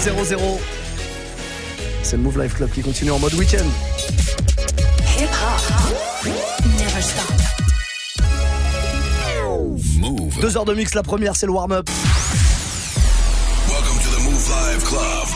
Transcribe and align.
21-0-0. 0.00 0.58
C'est 2.02 2.16
le 2.16 2.22
Move 2.22 2.42
Life 2.42 2.54
Club 2.54 2.70
qui 2.70 2.80
continue 2.80 3.10
en 3.10 3.18
mode 3.18 3.34
week-end. 3.34 3.66
Move. 9.98 10.40
Deux 10.40 10.56
heures 10.56 10.64
de 10.64 10.72
mix, 10.72 10.94
la 10.94 11.02
première 11.02 11.36
c'est 11.36 11.44
le 11.44 11.52
warm-up. 11.52 11.90
Welcome 13.68 13.98
to 13.98 14.10
the 14.16 14.22
Move 14.24 14.48
Live 14.48 14.84
Club. 14.84 15.28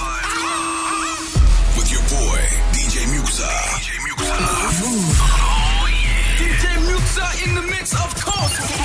With 1.77 1.93
your 1.93 2.03
boy, 2.09 2.41
DJ 2.73 3.07
Muxa. 3.09 3.45
DJ 3.81 4.01
Muxa. 4.01 4.33
Oh, 4.83 5.89
yeah. 5.91 6.39
DJ 6.39 6.65
Muxa 6.87 7.27
in 7.47 7.55
the 7.55 7.63
mix, 7.71 7.93
of 7.93 8.15
course. 8.25 8.84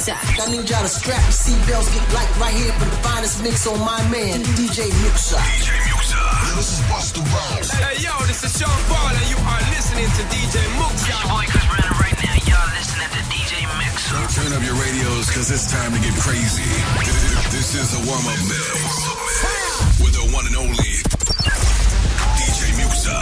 Muxa. 0.00 0.16
I 0.16 0.50
need 0.50 0.68
y'all 0.68 0.82
to 0.82 0.88
strap 0.88 1.20
your 1.20 1.36
seatbelts, 1.36 1.92
get 1.92 2.04
light 2.14 2.32
right 2.40 2.54
here 2.54 2.72
for 2.72 2.86
the 2.86 2.96
finest 3.04 3.42
mix 3.42 3.66
on 3.66 3.78
my 3.80 4.00
man, 4.08 4.40
DJ 4.56 4.88
Muxa. 5.04 5.36
DJ 5.36 5.76
Muxa. 5.92 6.56
This 6.56 6.72
is 6.72 6.80
Busta 6.88 7.20
Rhymes. 7.20 7.70
Hey, 7.70 8.00
yo, 8.00 8.12
this 8.26 8.40
is 8.44 8.56
Sean 8.56 8.72
Paul, 8.88 9.12
and 9.12 9.28
you 9.28 9.36
are 9.36 9.62
listening 9.76 10.08
to 10.08 10.22
DJ 10.32 10.56
Muxa. 10.80 11.04
This 11.04 11.20
boy 11.28 11.44
Chris 11.52 11.66
Brennan 11.68 11.94
right 12.00 12.16
now. 12.16 12.32
Y'all 12.48 12.70
listening 12.72 13.10
to 13.12 13.20
DJ 13.28 13.52
Muxa. 13.76 14.16
Turn 14.40 14.52
up 14.56 14.62
your 14.64 14.76
radios, 14.80 15.28
cause 15.30 15.50
it's 15.52 15.68
time 15.68 15.92
to 15.92 16.00
get 16.00 16.16
crazy. 16.16 16.64
This 17.52 17.76
is 17.76 17.92
the 17.92 18.00
warm-up 18.08 18.40
mix. 18.48 20.00
With 20.00 20.16
the 20.16 20.24
one 20.32 20.46
and 20.48 20.56
only 20.56 20.96
DJ 22.40 22.72
Muxa. 22.80 23.20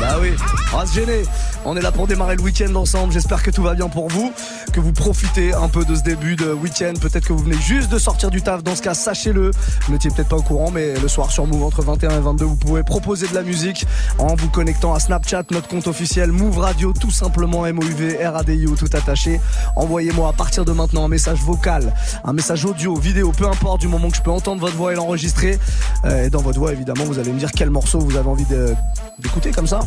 Bah 0.00 0.18
oui, 0.20 0.36
on 0.72 0.76
va 0.76 0.86
se 0.86 0.94
gêner. 0.94 1.22
On 1.64 1.76
est 1.76 1.82
là 1.82 1.92
pour 1.92 2.06
démarrer 2.06 2.36
le 2.36 2.42
week-end 2.42 2.74
ensemble. 2.74 3.12
J'espère 3.12 3.42
que 3.42 3.50
tout 3.50 3.62
va 3.62 3.74
bien 3.74 3.88
pour 3.90 4.08
vous, 4.08 4.32
que 4.72 4.80
vous 4.80 4.92
profitez 4.92 5.52
un 5.54 5.68
peu 5.68 5.84
de 5.84 5.94
ce 5.94 6.02
début 6.02 6.36
de 6.36 6.52
week-end. 6.52 6.92
Peut-être 7.00 7.26
que 7.26 7.32
vous 7.32 7.44
venez 7.44 7.60
juste 7.60 7.90
de 7.90 7.98
sortir 7.98 8.30
du 8.30 8.42
taf. 8.42 8.62
Dans 8.62 8.74
ce 8.74 8.82
cas, 8.82 8.94
sachez-le. 8.94 9.50
Vous 9.86 9.92
n'étiez 9.92 10.10
peut-être 10.10 10.28
pas 10.28 10.36
au 10.36 10.42
courant, 10.42 10.70
mais 10.70 10.94
le 10.98 11.08
soir 11.08 11.30
sur 11.30 11.46
Move 11.46 11.62
entre 11.62 11.82
21 11.82 12.10
et 12.10 12.20
22, 12.20 12.44
vous 12.44 12.56
pouvez 12.56 12.82
proposer 12.82 13.26
de 13.28 13.34
la 13.34 13.42
musique 13.42 13.86
en 14.18 14.34
vous 14.34 14.48
connectant 14.48 14.94
à 14.94 15.00
Snapchat, 15.00 15.44
notre 15.50 15.68
compte 15.68 15.86
officiel 15.86 16.32
Move 16.32 16.58
Radio, 16.58 16.92
tout 16.92 17.10
simplement 17.10 17.62
MOUV, 17.62 18.18
RADIO, 18.22 18.76
tout 18.76 18.88
attaché. 18.92 19.40
Envoyez-moi 19.76 20.28
à 20.28 20.32
partir 20.32 20.64
de 20.64 20.72
maintenant 20.72 21.04
un 21.04 21.08
message 21.08 21.40
vocal, 21.40 21.94
un 22.24 22.32
message 22.32 22.64
audio, 22.64 22.94
vidéo, 22.96 23.32
peu 23.32 23.46
importe, 23.46 23.80
du 23.80 23.88
moment 23.88 24.10
que 24.10 24.16
je 24.16 24.22
peux 24.22 24.30
entendre 24.30 24.60
votre 24.60 24.76
voix 24.76 24.92
et 24.92 24.96
l'enregistrer. 24.96 25.58
Euh, 26.04 26.26
et 26.26 26.30
dans 26.30 26.42
votre 26.42 26.58
voix, 26.58 26.72
évidemment, 26.72 27.04
vous 27.04 27.18
allez 27.18 27.32
me 27.32 27.38
dire 27.38 27.50
quel 27.52 27.70
morceau 27.70 27.98
vous 27.98 28.16
avez 28.16 28.28
envie 28.28 28.46
d'écouter 29.18 29.50
comme 29.50 29.66
ça 29.66 29.80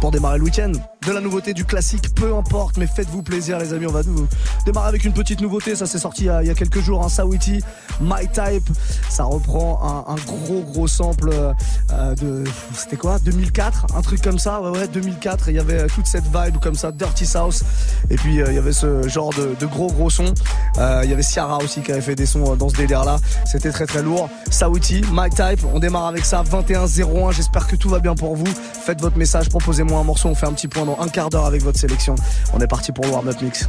pour 0.00 0.10
démarrer 0.10 0.38
le 0.38 0.44
week-end. 0.44 0.72
De 1.06 1.12
la 1.12 1.22
nouveauté, 1.22 1.54
du 1.54 1.64
classique, 1.64 2.14
peu 2.14 2.34
importe, 2.36 2.76
mais 2.76 2.86
faites-vous 2.86 3.22
plaisir 3.22 3.58
les 3.58 3.72
amis, 3.72 3.86
on 3.86 3.90
va 3.90 4.02
nous 4.02 4.28
démarrer 4.66 4.88
avec 4.88 5.04
une 5.04 5.14
petite 5.14 5.40
nouveauté, 5.40 5.74
ça 5.74 5.86
s'est 5.86 5.98
sorti 5.98 6.24
il 6.24 6.46
y, 6.46 6.50
a, 6.50 6.54
quelques 6.54 6.80
jours, 6.80 7.02
un 7.02 7.06
hein, 7.06 7.08
Sawiti, 7.08 7.62
My 8.02 8.28
Type, 8.28 8.68
ça 9.08 9.24
reprend 9.24 10.04
un, 10.06 10.14
gros 10.26 10.60
gros 10.60 10.86
sample 10.86 11.30
euh, 11.30 12.14
de, 12.16 12.44
c'était 12.74 12.98
quoi, 12.98 13.18
2004, 13.18 13.86
un 13.96 14.02
truc 14.02 14.20
comme 14.20 14.38
ça, 14.38 14.60
ouais 14.60 14.68
ouais, 14.68 14.88
2004, 14.88 15.48
il 15.48 15.54
y 15.54 15.58
avait 15.58 15.86
toute 15.86 16.06
cette 16.06 16.24
vibe 16.24 16.58
comme 16.60 16.74
ça, 16.74 16.92
Dirty 16.92 17.24
South, 17.24 17.62
et 18.10 18.16
puis 18.16 18.42
euh, 18.42 18.48
il 18.48 18.54
y 18.56 18.58
avait 18.58 18.74
ce 18.74 19.08
genre 19.08 19.32
de, 19.32 19.64
gros 19.64 19.90
gros 19.90 20.10
euh, 20.20 21.00
il 21.02 21.08
y 21.08 21.14
avait 21.14 21.22
Ciara 21.22 21.56
aussi 21.64 21.80
qui 21.80 21.92
avait 21.92 22.02
fait 22.02 22.14
des 22.14 22.26
sons 22.26 22.56
dans 22.56 22.68
ce 22.68 22.76
délire 22.76 23.04
là, 23.04 23.16
c'était 23.46 23.70
très 23.70 23.86
très 23.86 24.02
lourd, 24.02 24.28
Sawiti, 24.50 25.00
My 25.12 25.30
Type, 25.30 25.64
on 25.72 25.78
démarre 25.78 26.08
avec 26.08 26.26
ça, 26.26 26.42
21-01, 26.42 27.32
j'espère 27.32 27.66
que 27.66 27.76
tout 27.76 27.88
va 27.88 28.00
bien 28.00 28.14
pour 28.14 28.36
vous, 28.36 28.52
faites 28.84 29.00
votre 29.00 29.16
message, 29.16 29.48
proposez-moi 29.48 29.98
un 29.98 30.04
morceau, 30.04 30.28
on 30.28 30.34
fait 30.34 30.44
un 30.44 30.52
petit 30.52 30.68
point 30.68 30.89
un 30.98 31.08
quart 31.08 31.30
d'heure 31.30 31.46
avec 31.46 31.62
votre 31.62 31.78
sélection. 31.78 32.14
On 32.52 32.60
est 32.60 32.66
parti 32.66 32.92
pour 32.92 33.04
le 33.04 33.10
warm-up 33.10 33.40
mix. 33.42 33.68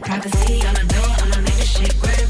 Little. 0.00 0.08
Privacy 0.08 0.66
on 0.66 0.74
the 0.74 0.84
door, 0.94 1.42
make 1.42 1.54
the 1.54 1.64
shit 1.64 2.00
grip. 2.00 2.28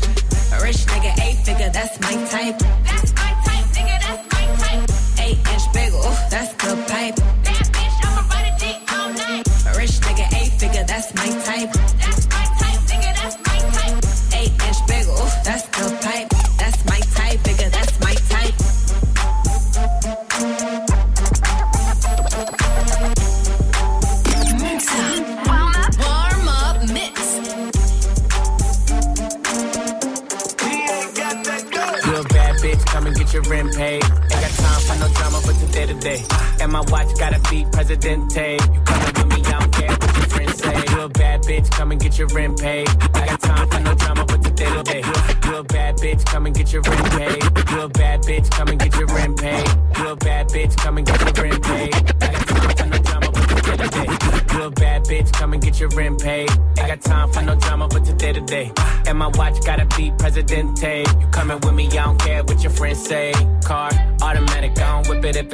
A 0.53 0.65
rich 0.65 0.87
nigga, 0.87 1.19
eight 1.23 1.45
figure, 1.45 1.71
that's 1.71 2.01
my 2.01 2.13
type. 2.27 2.59
That's 2.85 3.13
my 3.15 3.33
type, 3.45 3.67
nigga, 3.75 4.01
that's 4.01 4.33
my 4.33 4.36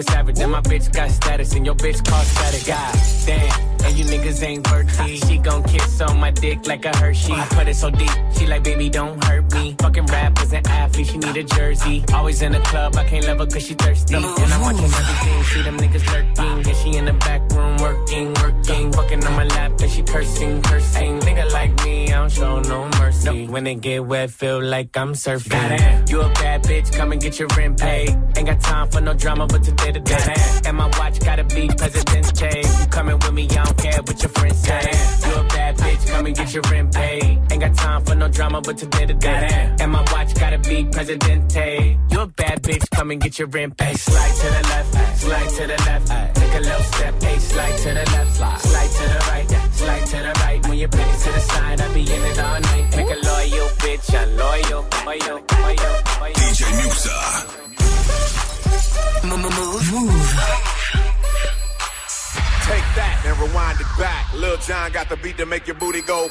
it's 0.03 0.13
average. 0.13 0.39
And 0.41 0.53
my 0.53 0.61
bitch 0.61 0.93
got 0.93 1.11
status, 1.11 1.55
and 1.55 1.65
your 1.65 1.75
bitch 1.75 2.05
call 2.09 2.23
static. 2.23 2.67
God 2.67 2.95
damn. 3.27 3.85
and 3.85 3.99
you 3.99 4.05
niggas 4.05 4.43
ain't 4.43 4.71
worthy. 4.71 5.17
She 5.27 5.39
gon' 5.39 5.63
kiss 5.65 6.01
on 6.01 6.19
my 6.19 6.31
dick 6.31 6.67
like 6.67 6.85
a 6.85 6.97
Hershey. 6.97 7.33
I 7.33 7.47
put 7.47 7.69
it 7.69 7.77
so 7.77 7.91
deep, 7.91 8.11
she 8.37 8.47
like, 8.47 8.65
baby, 8.65 8.89
don't 8.89 9.23
hurt 9.25 9.53
me. 9.55 9.77
Fucking 9.79 10.07
rappers 10.07 10.53
and 10.53 10.67
athletes, 10.67 11.11
she 11.11 11.19
need 11.19 11.37
a 11.37 11.45
jersey. 11.45 12.05
Always 12.13 12.43
in 12.43 12.53
the 12.53 12.61
club, 12.61 12.97
I 12.97 13.05
can't 13.05 13.27
love 13.27 13.39
her 13.39 13.47
cause 13.47 13.65
she 13.67 13.75
thirsty. 13.75 14.15
And 14.15 14.25
I'm 14.25 14.61
watching 14.61 14.85
everything, 14.85 15.43
see 15.45 15.63
them 15.63 15.77
niggas 15.79 16.07
lurking. 16.13 16.69
And 16.69 16.77
she 16.77 16.97
in 16.97 17.05
the 17.07 17.15
back 17.15 17.43
room 17.53 17.77
working, 17.79 18.35
working. 18.35 18.93
Fucking 18.93 19.25
on 19.25 19.35
my 19.35 19.45
lap, 19.45 19.73
and 19.81 19.91
she 19.91 20.03
cursing, 20.03 20.63
cursing. 20.63 21.21
Nigga 21.21 21.51
like 21.53 21.73
me, 21.85 22.13
I 22.13 22.19
don't 22.21 22.33
show 22.33 22.61
no 22.61 22.89
mercy. 22.99 23.12
When 23.25 23.67
it 23.69 23.81
get 23.81 24.05
wet, 24.05 24.31
feel 24.31 24.61
like 24.61 24.97
I'm 24.97 25.13
surfing. 25.13 26.11
You 26.11 26.23
a 26.23 26.29
bad 26.31 26.65
bitch, 26.65 26.93
come 26.93 27.13
and 27.13 27.21
get 27.21 27.39
your 27.39 27.49
rent 27.57 27.79
paid. 27.79 28.11
Ain't 28.37 28.47
got 28.47 28.61
time 28.61 28.91
for 28.91 29.01
no 29.01 29.15
drama, 29.15 29.47
but 29.47 29.63
today 29.63 29.93
to 29.93 30.01
day. 30.01 30.35
And 30.67 30.77
my 30.77 30.87
watch 30.99 31.21
gotta 31.21 31.45
be 31.45 31.69
Presidente. 31.69 32.63
You 32.81 32.87
coming 32.89 33.19
with 33.19 33.33
me, 33.33 33.45
I 33.51 33.65
don't 33.65 33.79
care 33.79 34.03
what 34.03 34.21
your 34.21 34.31
friends 34.31 34.59
say. 34.59 34.81
You 35.29 35.35
a 35.37 35.45
bad 35.45 35.77
bitch, 35.77 36.07
come 36.09 36.27
and 36.27 36.37
get 36.37 36.53
your 36.53 36.63
rent 36.71 36.93
paid. 36.95 37.41
Ain't 37.53 37.61
got 37.61 37.75
time 37.75 38.05
for 38.05 38.15
no 38.17 38.29
drama, 38.29 38.61
but 38.61 38.77
today 38.77 39.07
to 39.07 39.15
day. 39.15 39.77
And 39.81 39.93
my 39.93 40.03
watch 40.13 40.35
gotta 40.35 40.59
be 40.59 40.85
Presidente. 40.87 41.99
You 42.11 42.21
a 42.21 42.27
bad 42.27 42.63
bitch, 42.63 42.91
come 42.91 43.13
and 43.13 43.21
get 43.21 43.39
your 43.39 43.49
rent 43.49 43.77
paid. 43.79 43.99
Slide 43.99 44.35
to 44.35 44.47
the 44.47 44.69
left, 44.69 44.82
rewind 63.43 63.81
it 63.81 63.87
back. 63.99 64.33
Lil 64.35 64.57
Jon 64.59 64.93
got 64.93 65.09
the 65.09 65.17
beat 65.17 65.37
to 65.39 65.47
make 65.47 65.67
your 65.67 65.77
booty 65.77 66.03
go. 66.03 66.31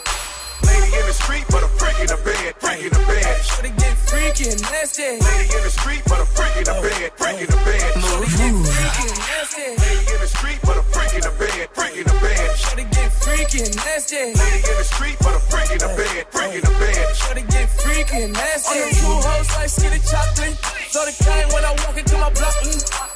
Lady 0.68 0.90
in 0.94 1.06
the 1.06 1.14
street, 1.14 1.46
but 1.50 1.64
a 1.64 1.70
freak 1.80 1.98
in 2.00 2.08
the 2.08 2.20
bed, 2.24 2.56
freak 2.60 2.82
in 2.86 2.92
the 2.94 3.04
bed. 3.06 3.36
Shorty 3.44 3.72
get 3.78 3.96
freaky 4.10 4.46
and 4.52 4.62
nasty. 4.62 5.20
Lady 5.20 5.48
in 5.56 5.64
the 5.64 5.74
street, 5.74 6.04
but 6.08 6.20
a 6.22 6.26
freak 6.26 6.56
in 6.58 6.66
the 6.66 6.76
bed, 6.82 7.12
freak 7.18 7.40
in 7.42 7.50
the 7.50 7.60
bed. 7.66 7.90
Shorty 8.02 8.30
get 8.36 8.52
freaky 8.62 9.06
and 9.12 9.20
nasty. 9.30 9.68
Lady 9.82 10.04
in 10.14 10.20
the 10.22 10.30
street, 10.30 10.60
but 10.66 10.78
a 10.78 10.84
freak 10.94 11.14
in 11.14 11.22
the 11.22 11.34
bed, 11.40 11.66
freak 11.74 11.96
in 11.98 12.06
the 12.06 12.16
bed. 12.22 12.50
Shorty 12.58 12.86
get 12.92 13.10
freaky 13.22 13.60
and 13.66 13.76
nasty. 13.76 14.24
Lady 14.34 14.60
in 14.62 14.76
the 14.78 14.88
street, 14.88 15.18
but 15.22 15.34
a 15.36 15.42
freak 15.50 15.70
in 15.72 15.80
the 15.80 15.92
bed, 15.98 16.22
freak 16.32 16.54
in 16.58 16.62
the 16.62 16.74
bed. 16.80 17.06
Shorty 17.16 17.44
get 17.50 17.68
freaky 17.82 18.18
and 18.26 18.34
nasty. 18.34 18.72
On 18.72 18.88
the 18.88 18.96
two 18.96 19.16
hoes 19.26 19.50
like 19.56 19.70
skinny 19.70 20.00
chocolate. 20.06 20.56
Throw 20.92 21.06
the 21.08 21.16
cane 21.24 21.48
when 21.56 21.64
I 21.64 21.72
walk 21.86 21.96
into 21.98 22.18
my 22.20 22.32
block. 22.36 22.56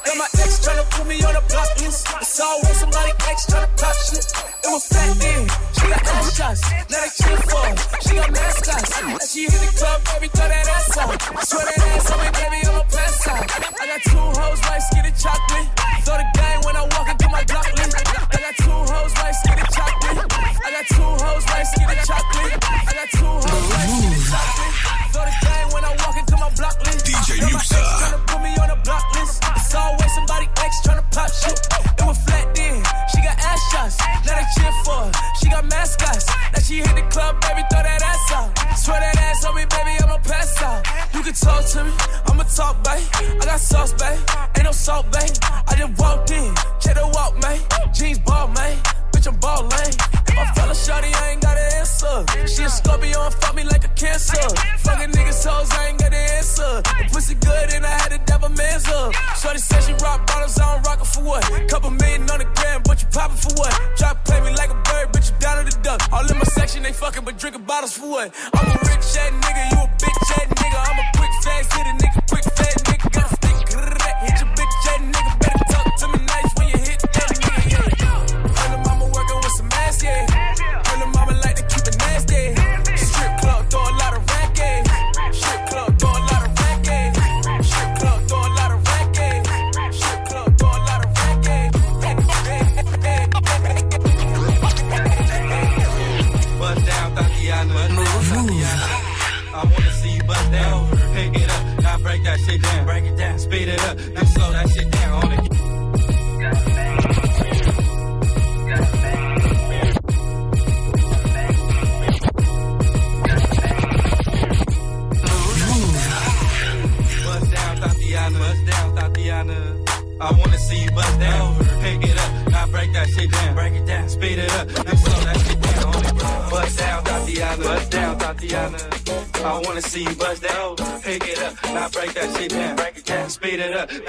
Got 0.06 0.16
my 0.16 0.28
ex 0.40 0.64
tryna 0.64 0.84
put 0.90 1.06
me 1.06 1.20
on 1.22 1.34
the 1.34 1.44
block 1.52 1.68
list. 1.82 2.08
It's 2.20 2.40
always 2.40 2.76
somebody 2.80 3.12
ex 3.28 3.46
tryna 3.46 3.68
pop 3.76 3.96
shit. 4.08 4.24
It 4.64 4.70
was 4.72 4.84
fat 4.88 5.12
then. 5.20 5.44
She 5.76 5.84
got 5.86 6.02
ass 6.08 6.36
shots. 6.36 6.62
Now 6.88 7.04
they 7.04 7.12
chill 7.12 7.35
for. 7.44 7.66
She 8.06 8.16
she 9.26 9.42
hit 9.50 9.60
the 9.60 9.70
club, 9.76 10.00
baby, 10.06 10.28
throw 10.32 10.48
that 10.48 10.66
ass 10.68 10.96
out. 10.96 11.12
Swear 11.44 11.64
that 11.66 11.80
ass 11.92 12.10
on 12.10 12.18
me, 12.22 12.28
baby, 12.32 12.58
I'ma 12.66 12.82
pass. 12.88 13.26
I 13.26 13.84
got 13.90 14.00
two 14.06 14.16
hoes 14.16 14.60
skinny 14.88 15.12
chocolate. 15.18 15.68
Throw 16.06 16.16
the 16.16 16.26
when 16.64 16.76
I 16.76 16.84
walk 16.96 17.08
into 17.10 17.28
my 17.28 17.42
list. 17.44 17.96
I 17.96 18.38
got 18.40 18.54
two 18.60 18.70
hoes 18.70 19.12
skinny 19.12 19.66
chocolate. 19.74 20.18
I 20.32 20.68
got 20.72 20.86
two 20.88 21.10
hoes 21.20 21.44
skinny 21.72 21.96
chocolate. 22.06 22.56
I 22.64 22.92
got 22.96 23.08
two 23.12 23.34
hoes 23.44 23.66
skinny 23.92 24.20
chocolate. 24.30 24.74
Throw 25.12 25.24
the 25.26 25.34
when 25.74 25.84
I 25.84 25.92
walk 26.00 26.16
into 26.16 26.36
my 26.40 26.50
block 26.56 26.76
list. 26.86 27.04
DJ 27.04 27.40
tryna 27.40 28.20
put 28.26 28.40
me 28.40 28.52
on 28.62 28.70
a 28.70 28.78
block 28.86 29.04
list. 29.16 29.42
It's 29.56 29.74
always 29.74 30.12
somebody 30.14 30.46
pop 31.16 31.32
shit. 31.32 31.58
It 31.98 32.04
was 32.04 32.18
flat 32.28 32.54
then. 32.54 32.84
She 33.08 33.18
got 33.24 33.36
ass 33.40 33.60
shots. 33.72 33.96
For 33.96 34.55
her. 35.62 36.52
Now 36.52 36.60
she 36.60 36.76
hit 36.76 36.94
the 36.94 37.06
club, 37.10 37.40
baby, 37.40 37.62
throw 37.70 37.82
that 37.82 38.02
ass 38.02 38.32
out. 38.32 38.76
Swear 38.76 39.00
that 39.00 39.16
ass 39.16 39.44
on 39.44 39.54
me, 39.54 39.64
baby, 39.64 39.96
I'ma 40.02 40.18
pass 40.18 40.62
out. 40.62 40.86
You 41.14 41.22
can 41.22 41.32
talk 41.32 41.64
to 41.72 41.84
me, 41.84 41.92
I'ma 42.26 42.44
talk, 42.44 42.82
babe. 42.84 43.02
I 43.40 43.44
got 43.44 43.60
sauce, 43.60 43.92
babe. 43.92 44.18
Ain't 44.56 44.64
no 44.64 44.72
salt, 44.72 45.10
babe. 45.12 45.30
I 45.68 45.74
just 45.76 45.98
walked 45.98 46.30
in, 46.30 46.54
check 46.80 46.96
the 46.96 47.06
walk, 47.14 47.40
man. 47.42 47.60
Jeans 47.92 48.18
ball, 48.20 48.48
man. 48.48 48.76
Bitch, 49.26 49.32
I'm 49.32 49.40
ballin'. 49.40 49.94
If 50.28 50.38
I 50.38 50.46
fell 50.54 50.70
a 50.70 50.74
shawty, 50.74 51.10
I 51.22 51.30
ain't 51.32 51.42
got 51.42 51.56
an 51.56 51.72
answer. 51.78 52.24
She 52.46 52.62
a 52.62 52.68
Scorpio 52.68 53.26
and 53.26 53.34
fuck 53.34 53.54
me 53.54 53.64
like 53.64 53.84
a 53.84 53.88
cancer. 53.88 54.38
Fucking 54.78 55.10
niggas 55.10 55.44
hoes, 55.46 55.70
I 55.72 55.88
ain't 55.88 55.98
got 55.98 56.12
an 56.12 56.28
answer. 56.36 56.82
The 56.82 57.08
pussy 57.12 57.34
good 57.34 57.72
and 57.74 57.84
I 57.84 57.90
had 57.90 58.10
to 58.10 58.18
dab 58.18 58.44
a 58.44 58.48
man's 58.48 58.86
up. 58.88 59.14
Shorty 59.40 59.58
said 59.58 59.82
she 59.82 59.92
rock 60.04 60.26
bottles, 60.26 60.58
I 60.58 60.74
don't 60.74 60.86
rock 60.86 61.00
it 61.00 61.06
for 61.06 61.22
what? 61.22 61.42
Couple 61.68 61.90
million 61.90 62.30
on 62.30 62.38
the 62.38 62.48
gram, 62.54 62.82
but 62.84 63.02
you 63.02 63.08
poppin' 63.08 63.36
for 63.36 63.54
what? 63.58 63.74
Drop 63.96 64.24
play 64.24 64.40
me 64.40 64.50
like 64.54 64.70
a 64.70 64.78
bird, 64.86 65.12
bitch, 65.12 65.32
you 65.32 65.38
down 65.38 65.64
to 65.64 65.70
the 65.70 65.82
duck. 65.82 66.00
All 66.12 66.26
in 66.26 66.38
my 66.38 66.44
section, 66.44 66.82
they 66.82 66.92
fucking, 66.92 67.24
but 67.24 67.38
drinking 67.38 67.64
bottles 67.64 67.96
for 67.96 68.08
what? 68.08 68.34
I'm 68.54 68.66
a 68.66 68.78
rich 68.86 69.10
ass 69.18 69.32
nigga, 69.42 69.62
you 69.72 69.78
a 69.82 69.86
bitch 69.98 70.22
ass 70.38 70.46
nigga. 70.54 70.78
I'm 70.86 70.98
a 71.02 71.06
quick 71.18 71.34
fast 71.42 71.72
hitter, 71.74 71.96
nigga, 71.98 72.20
quick 72.30 72.46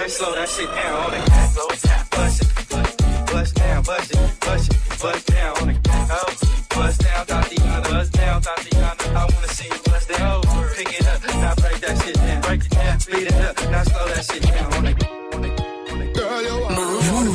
it 0.07 0.11
slow 0.11 0.33
that 0.33 0.49
shit 0.49 0.69
down. 0.69 1.03
On 1.03 1.11
the 1.11 1.19
Slow 1.53 1.67
it 1.67 1.81
down, 1.81 2.05
bust 2.11 2.41
it, 2.41 2.69
bust 2.69 3.01
it, 3.01 3.25
bust 3.27 3.55
down, 3.55 3.83
bust 3.83 4.11
it, 4.11 4.39
bust 4.39 4.71
it, 4.71 5.01
bust 5.01 5.27
down. 5.27 5.57
On 5.57 5.67
the 5.67 5.75
oh, 6.11 6.29
bust 6.75 7.01
down, 7.01 7.25
Tatiana. 7.27 7.89
Bust 7.89 8.11
down, 8.13 8.41
Tatiana. 8.41 9.03
I 9.19 9.23
wanna 9.31 9.47
see 9.57 9.67
you 9.67 9.79
bust 9.85 10.07
down. 10.09 10.41
Pick 10.75 10.99
it 10.99 11.07
up, 11.07 11.23
now 11.43 11.55
break 11.55 11.79
that 11.83 11.95
shit 12.03 12.15
down. 12.15 12.41
Break 12.41 12.61
it 12.65 12.71
down, 12.71 12.99
speed 12.99 13.27
it 13.27 13.41
up, 13.47 13.55
now 13.71 13.83
slow 13.83 14.07
that 14.07 14.23
shit 14.27 14.43
down. 14.43 14.73
On 14.75 14.83
the 14.85 14.93
Girl, 16.17 16.41
you 16.47 16.57
are 16.67 16.75
the 16.77 16.99
one. 17.17 17.29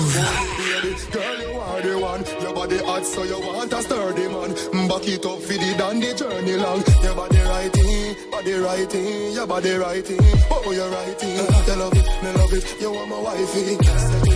Girl, 1.12 1.38
you 1.44 1.52
are 1.60 1.80
the 1.82 1.94
one. 1.98 2.22
Your 2.42 2.54
body 2.54 2.78
hot, 2.78 3.04
so 3.04 3.22
you 3.22 3.38
want 3.40 3.72
a 3.72 3.82
sturdy 3.82 4.28
man. 4.28 4.50
Back 4.88 5.06
it 5.08 5.26
up 5.26 5.40
for 5.40 5.56
the 5.62 5.70
the 6.02 6.10
journey 6.16 6.56
long. 6.56 6.82
Your 7.04 7.14
body 7.14 7.40
righty, 7.52 8.16
body 8.30 8.54
righty, 8.54 9.02
your 9.36 9.46
body 9.46 9.74
righty. 9.76 10.16
Oh, 10.50 10.72
you're 10.72 10.88
righty. 10.88 11.32
Uh, 11.36 11.51
if 13.42 13.70
you 13.70 13.76
can. 13.78 14.31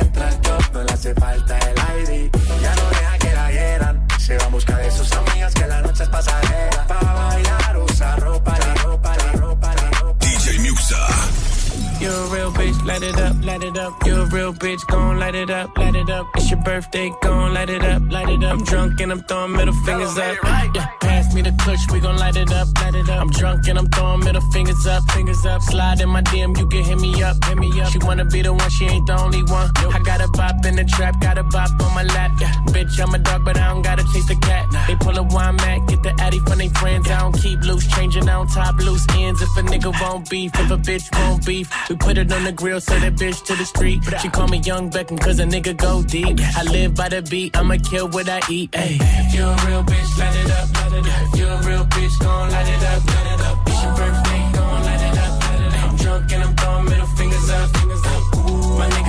Entra 0.00 0.28
al 0.28 0.40
top, 0.42 0.62
no 0.72 0.82
le 0.84 0.92
hace 0.92 1.14
falta 1.14 1.58
el 1.58 1.76
ID. 1.76 2.30
Ya 2.62 2.74
no 2.76 2.88
deja 2.90 3.18
que 3.18 3.34
la 3.34 3.50
hieran. 3.50 4.06
Se 4.18 4.36
va 4.38 4.76
de 4.76 4.90
sus 4.90 5.12
amigas 5.12 5.54
que 5.54 5.66
la 5.66 5.82
noche 5.82 6.02
es 6.02 6.08
pasajera. 6.08 6.86
Bailar 6.88 7.78
usa 7.78 8.16
ropa, 8.16 8.58
la 8.58 8.74
ropa, 8.74 9.16
la 9.16 9.32
ropa, 9.32 9.74
la 9.74 9.90
ropa. 10.00 10.26
DJ 10.26 10.58
Muxxa. 10.60 12.00
You're 12.00 12.12
a 12.12 12.26
real 12.30 12.52
bitch, 12.52 12.84
light 12.84 13.02
it 13.02 13.18
up, 13.18 13.44
light 13.44 13.64
it 13.64 13.78
up. 13.78 14.06
You're 14.06 14.20
a 14.20 14.26
real 14.26 14.52
bitch, 14.52 14.86
gon' 14.86 15.18
light 15.18 15.34
it 15.34 15.50
up, 15.50 15.76
light 15.76 15.96
it 15.96 16.10
up. 16.10 16.26
It's 16.36 16.50
your 16.50 16.62
birthday, 16.62 17.10
gon' 17.22 17.54
light 17.54 17.70
it 17.70 17.84
up, 17.84 18.02
light 18.10 18.28
it 18.28 18.44
up. 18.44 18.52
I'm 18.52 18.64
drunk 18.64 19.00
and 19.00 19.10
I'm 19.10 19.22
throwing 19.24 19.52
middle 19.52 19.74
fingers 19.84 20.16
up. 20.16 20.36
Yeah 20.74 21.07
me 21.38 21.50
the 21.50 21.56
kush, 21.62 21.82
we 21.92 22.00
gon' 22.00 22.16
light 22.16 22.36
it 22.36 22.50
up, 22.52 22.68
light 22.80 22.94
it 22.94 23.08
up. 23.08 23.20
I'm 23.20 23.30
drunk 23.30 23.68
and 23.68 23.78
I'm 23.78 23.88
throwing 23.88 24.20
middle 24.20 24.42
fingers 24.52 24.86
up, 24.86 25.02
fingers 25.12 25.44
up. 25.46 25.62
Slide 25.62 26.00
in 26.00 26.08
my 26.08 26.22
DM, 26.22 26.56
you 26.58 26.66
can 26.66 26.82
hit 26.82 26.98
me 26.98 27.22
up, 27.22 27.36
hit 27.44 27.58
me 27.58 27.68
up. 27.80 27.90
She 27.92 27.98
wanna 27.98 28.24
be 28.24 28.42
the 28.42 28.52
one, 28.52 28.70
she 28.70 28.84
ain't 28.86 29.06
the 29.06 29.16
only 29.18 29.42
one. 29.44 29.70
Nope. 29.80 29.94
I 29.94 30.00
got 30.00 30.20
a 30.20 30.28
bop 30.28 30.64
in 30.64 30.74
the 30.76 30.84
trap, 30.84 31.20
got 31.20 31.38
a 31.38 31.44
bop 31.44 31.70
on 31.82 31.94
my 31.94 32.02
lap. 32.02 32.32
Yeah. 32.40 32.52
Bitch, 32.74 33.00
I'm 33.00 33.14
a 33.14 33.18
dog, 33.18 33.44
but 33.44 33.56
I 33.56 33.68
don't 33.68 33.82
gotta 33.82 34.04
chase 34.12 34.26
the 34.26 34.36
cat. 34.36 34.66
Nah. 34.72 34.86
They 34.86 34.96
pull 34.96 35.16
a 35.16 35.22
wine 35.22 35.56
mat, 35.56 35.80
get 35.88 36.02
the 36.02 36.12
addy 36.20 36.40
from 36.40 36.58
they 36.58 36.68
friends. 36.80 37.06
Yeah. 37.06 37.16
I 37.16 37.20
don't 37.20 37.38
keep 37.40 37.60
loose, 37.62 37.86
changing, 37.94 38.28
on 38.28 38.48
top 38.48 38.76
loose 38.78 39.06
ends. 39.14 39.40
If 39.40 39.56
a 39.56 39.62
nigga 39.62 39.92
won't 40.00 40.28
beef, 40.28 40.50
if 40.54 40.70
a 40.70 40.76
bitch 40.76 41.06
won't 41.18 41.46
beef, 41.46 41.66
we 41.88 41.96
put 41.96 42.18
it 42.18 42.32
on 42.32 42.44
the 42.44 42.52
grill, 42.52 42.80
send 42.80 43.02
that 43.04 43.14
bitch 43.14 43.44
to 43.44 43.54
the 43.54 43.64
street. 43.64 44.02
She 44.20 44.28
call 44.28 44.48
me 44.48 44.58
Young 44.58 44.90
Beckham, 44.90 45.20
cause 45.20 45.38
a 45.38 45.44
nigga 45.44 45.76
go 45.76 46.02
deep. 46.02 46.40
I 46.56 46.62
live 46.64 46.94
by 46.94 47.08
the 47.08 47.22
beat, 47.22 47.56
I'ma 47.56 47.76
kill 47.90 48.08
what 48.08 48.28
I 48.28 48.40
eat. 48.50 48.74
Ay. 48.74 48.98
If 49.00 49.34
you're 49.34 49.46
a 49.46 49.66
real 49.66 49.84
bitch, 49.84 50.08
it 50.18 50.50
up, 50.50 50.74
light 50.74 50.92
it 50.98 51.06
up. 51.06 51.27
If 51.32 51.40
you 51.40 51.46
a 51.46 51.60
real 51.62 51.84
bitch, 51.84 52.18
gon' 52.20 52.50
light 52.50 52.68
it 52.68 52.82
up, 52.84 53.04
light 53.04 53.26
it 53.34 53.40
up. 53.40 53.58
It's 53.66 53.82
your 53.82 53.92
birthday, 53.94 54.40
gon' 54.54 54.82
light 54.82 55.02
it 55.02 55.18
up, 55.18 55.42
light 55.42 55.60
it 55.60 55.74
up. 55.74 55.90
I'm 55.90 55.96
drunk 55.96 56.32
and 56.32 56.42
I'm 56.42 56.56
throwing 56.56 56.84
middle 56.86 57.06
fingers 57.06 57.50
up, 57.50 57.76
fingers 57.76 58.04
up. 58.06 58.50
Ooh, 58.50 58.78
my 58.78 58.88
nigga. 58.88 59.07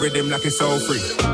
rhythm 0.00 0.30
like 0.30 0.44
it's 0.44 0.56
so 0.58 0.78
free. 0.78 1.29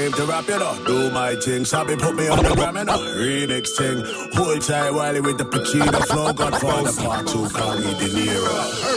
Came 0.00 0.12
to 0.12 0.24
rap, 0.24 0.48
you 0.48 0.58
know, 0.58 0.74
do 0.86 1.10
my 1.10 1.34
thing. 1.34 1.64
Sabi 1.64 1.96
put 1.96 2.14
me 2.14 2.28
on 2.28 2.42
the 2.42 2.54
gram, 2.54 2.76
you 2.76 2.84
know, 2.84 2.98
remix 3.20 3.76
thing. 3.76 3.98
Hold 4.34 4.62
tight, 4.62 4.90
Wiley 4.92 5.20
with 5.20 5.36
the 5.36 5.44
Pacino 5.44 6.00
flow. 6.06 6.32
Godfather 6.32 6.92
part 7.02 7.26
two, 7.28 7.48
call 7.50 7.76
me 7.76 7.90
De 8.00 8.08
Niro. 8.16 8.54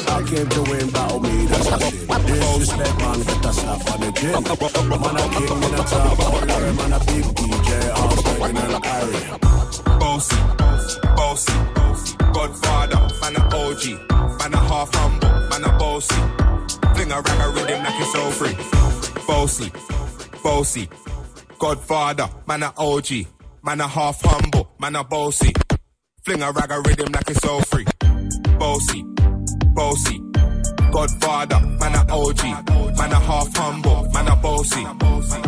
I 0.08 0.24
came 0.24 0.50
to 0.56 0.62
win, 0.70 0.90
battle 0.92 1.18
oh, 1.18 1.20
me, 1.20 1.46
that's 1.46 1.68
a 1.68 1.80
shit. 1.80 2.08
Disrespect, 2.28 2.98
man, 3.04 3.20
get 3.28 3.46
a 3.46 3.54
slap 3.54 3.92
on 3.92 4.00
the 4.00 4.10
chin. 4.16 4.32
Man, 5.04 5.18
a 5.20 5.26
king 5.36 5.64
in 5.68 5.74
a 5.74 5.84
top, 5.92 6.20
man, 6.80 6.94
a 6.94 7.00
big 7.08 7.26
DJ, 7.38 7.72
all 8.00 8.16
smoking 8.24 8.58
and 8.58 8.86
Harry. 8.86 9.20
Bossy, 10.00 10.38
bossy, 11.16 12.16
Godfather, 12.32 13.02
man 13.20 13.36
a 13.36 13.44
OG, 13.52 13.84
man 14.40 14.54
a 14.54 14.60
half 14.72 14.94
humble, 14.96 15.28
man 15.50 15.64
a 15.66 15.78
bossy. 15.78 16.16
Fling 16.96 17.12
a 17.12 17.20
rag 17.20 17.40
a 17.42 17.50
rhythm 17.52 17.84
like 17.84 18.00
it's 18.00 18.12
so 18.14 18.30
free. 18.32 18.56
Bossy, 19.28 19.72
bossy, 20.44 20.90
Godfather, 21.58 22.30
man 22.46 22.64
a 22.64 22.74
OG, 22.78 23.26
man 23.64 23.80
a 23.80 23.88
half 23.88 24.22
humble, 24.22 24.70
man 24.80 24.96
a 24.96 25.04
bossy. 25.04 25.54
Fling 26.24 26.42
a 26.42 26.52
rag 26.52 26.72
a 26.72 26.82
rhythm 26.82 27.12
like 27.12 27.30
it's 27.30 27.40
so 27.40 27.60
free. 27.62 27.86
Bossy, 28.60 29.04
bossy, 29.74 30.22
Godfather, 30.92 31.60
man 31.80 31.96
a 31.96 32.14
OG, 32.14 32.44
man 32.98 33.12
a 33.12 33.20
half 33.20 33.56
humble, 33.56 34.10
man 34.14 34.28
a 34.28 34.36
bossy. 34.36 34.86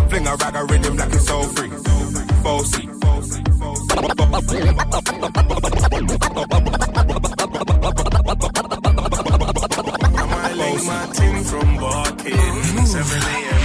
Fling 0.10 0.28
a 0.28 0.36
rag 0.38 0.56
a 0.56 0.64
rhythm 0.66 0.98
like 0.98 1.14
it's 1.14 1.28
so 1.28 1.44
free. 1.44 1.70
Bossy. 2.42 2.90
I 10.18 10.26
might 10.32 10.56
link 10.56 10.86
my 10.86 11.06
team 11.14 11.44
from 11.44 11.78
barking. 11.78 12.86
7 12.86 13.22
a.m. 13.22 13.65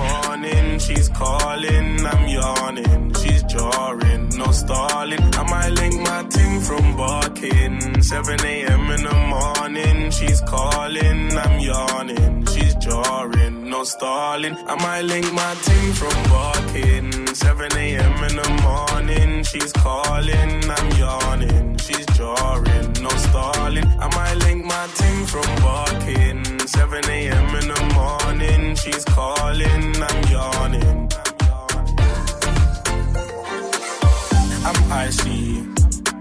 morning, 0.00 0.78
she's 0.78 1.08
calling, 1.10 2.06
I'm 2.12 2.28
yawning. 2.28 3.14
She's 3.20 3.42
jarring, 3.52 4.28
no 4.40 4.50
stalling. 4.52 5.26
I 5.40 5.42
might 5.52 5.72
link 5.80 5.96
my 6.10 6.22
team 6.34 6.60
from 6.68 6.96
barking. 6.96 8.02
7 8.02 8.40
a.m. 8.52 8.84
in 8.96 9.02
the 9.08 9.18
morning, 9.34 10.10
she's 10.10 10.40
calling, 10.42 11.20
I'm 11.44 11.56
yawning. 11.60 12.46
She's 12.46 12.59
jarring, 12.80 13.68
no 13.70 13.84
stalling. 13.84 14.56
I 14.66 14.74
might 14.76 15.02
link 15.02 15.32
my 15.32 15.54
team 15.66 15.92
from 15.92 16.16
barking. 16.30 17.34
7 17.34 17.72
a.m. 17.76 18.24
in 18.28 18.36
the 18.36 18.50
morning, 18.62 19.44
she's 19.44 19.72
calling, 19.72 20.70
I'm 20.76 20.88
yawning. 20.98 21.76
She's 21.78 22.06
jarring, 22.18 22.92
no 23.00 23.10
stalling. 23.26 23.86
I 24.04 24.08
might 24.16 24.36
link 24.44 24.64
my 24.64 24.86
team 25.00 25.26
from 25.26 25.48
barking. 25.62 26.42
7 26.66 27.04
a.m. 27.10 27.48
in 27.60 27.66
the 27.74 27.82
morning, 27.94 28.74
she's 28.76 29.04
calling, 29.04 30.02
I'm 30.08 30.18
yawning. 30.32 31.10
I'm 34.68 34.92
icy. 34.92 35.39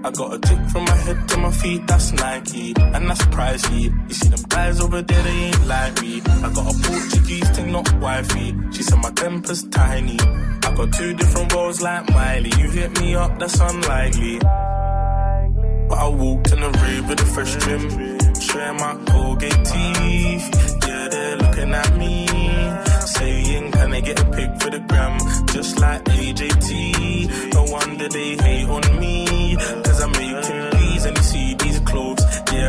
I 0.02 0.12
got 0.12 0.34
a 0.34 0.40
tick 0.40 0.60
from 0.70 0.86
my 0.86 0.96
head 0.96 1.28
to 1.30 1.38
my 1.38 1.52
feet, 1.52 1.86
that's 1.88 2.14
Nike, 2.14 2.74
and 2.78 3.10
that's 3.10 3.22
pricey. 3.26 3.84
You 4.08 4.14
see 4.14 4.30
them 4.30 4.46
guys 4.48 4.80
over 4.80 5.02
there, 5.02 5.24
they 5.24 5.30
ain't 5.30 5.68
like 5.68 6.02
me. 6.02 6.22
I 6.26 6.54
got 6.54 6.74
a 6.74 6.78
Portuguese 6.88 7.50
thing, 7.50 7.72
not 7.72 7.94
wifey. 8.00 8.56
She 8.72 8.84
said 8.84 9.00
my 9.00 9.12
temper's 9.12 9.64
tiny. 9.64 10.18
I 10.20 10.74
got 10.74 10.94
two 10.94 11.14
different 11.16 11.54
roles 11.54 11.82
like 11.82 12.10
Miley. 12.12 12.52
You 12.58 12.70
hit 12.72 13.02
me 13.02 13.16
up, 13.16 13.40
that's 13.40 13.60
unlikely. 13.60 14.40
But 14.40 15.98
I 15.98 16.08
walked 16.08 16.52
in 16.54 16.60
the 16.62 16.70
rave 16.70 17.10
with 17.10 17.20
a 17.22 17.26
fresh 17.26 17.56
trim, 17.56 17.90
showing 18.40 18.78
my 18.78 18.94
Colgate 19.12 19.66
teeth. 19.66 20.48
Yeah, 20.88 21.08
they're 21.10 21.38
looking 21.38 21.74
at 21.74 21.98
me, 21.98 22.28
saying, 23.06 23.72
Can 23.72 23.94
I 23.94 24.02
get 24.02 24.20
a 24.22 24.26
pic 24.26 24.62
for 24.62 24.70
the 24.70 24.80
gram? 24.88 25.18
Just 25.48 25.80
like 25.80 26.04
AJT. 26.06 27.54
No 27.54 27.64
wonder 27.64 28.08
they 28.08 28.36
hate 28.38 28.70
on 28.70 29.00
me, 29.00 29.26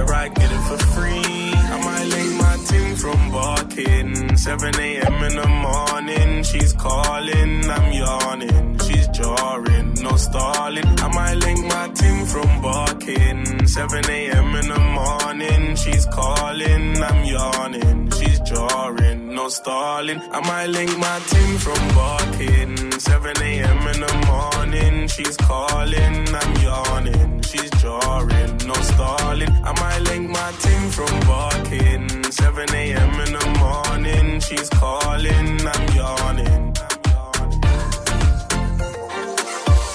I 0.06 0.28
get 0.28 0.50
it 0.50 0.62
for 0.68 0.78
free. 0.94 1.52
I 1.74 1.80
might 1.84 2.06
link 2.14 2.32
my 2.40 2.56
team 2.68 2.96
from 2.96 3.30
barking. 3.32 4.36
7 4.36 4.80
a.m. 4.80 5.14
in 5.24 5.36
the 5.36 5.48
morning, 5.48 6.42
she's 6.44 6.72
calling, 6.74 7.70
I'm 7.70 7.92
yawning. 7.92 8.78
She's 8.78 9.08
jarring, 9.08 9.94
no 10.02 10.16
stalling. 10.16 10.86
I 11.00 11.08
might 11.08 11.34
link 11.34 11.60
my 11.66 11.88
team 11.88 12.26
from 12.26 12.62
barking. 12.62 13.66
7 13.66 14.10
a.m. 14.10 14.54
in 14.56 14.68
the 14.68 14.78
morning, 14.78 15.76
she's 15.76 16.06
calling, 16.06 17.02
I'm 17.02 17.24
yawning. 17.24 18.10
She's 18.10 18.29
jarring, 18.44 19.34
no 19.34 19.48
stalling. 19.48 20.20
I 20.32 20.40
might 20.40 20.66
link 20.66 20.96
my 20.98 21.18
team 21.30 21.58
from 21.58 21.82
barking. 21.94 23.00
7 23.00 23.42
a.m. 23.42 23.78
in 23.92 24.00
the 24.00 24.14
morning, 24.26 25.08
she's 25.08 25.36
calling, 25.36 26.34
I'm 26.34 26.52
yawning. 26.62 27.42
She's 27.42 27.70
jarring, 27.82 28.56
no 28.66 28.74
stalling. 28.74 29.52
I 29.64 29.72
might 29.82 30.02
link 30.10 30.30
my 30.30 30.52
team 30.64 30.90
from 30.90 31.20
barking. 31.20 32.32
7 32.32 32.74
a.m. 32.74 33.20
in 33.24 33.32
the 33.38 33.46
morning, 33.58 34.40
she's 34.40 34.68
calling, 34.70 35.66
I'm 35.74 35.96
yawning. 35.96 36.74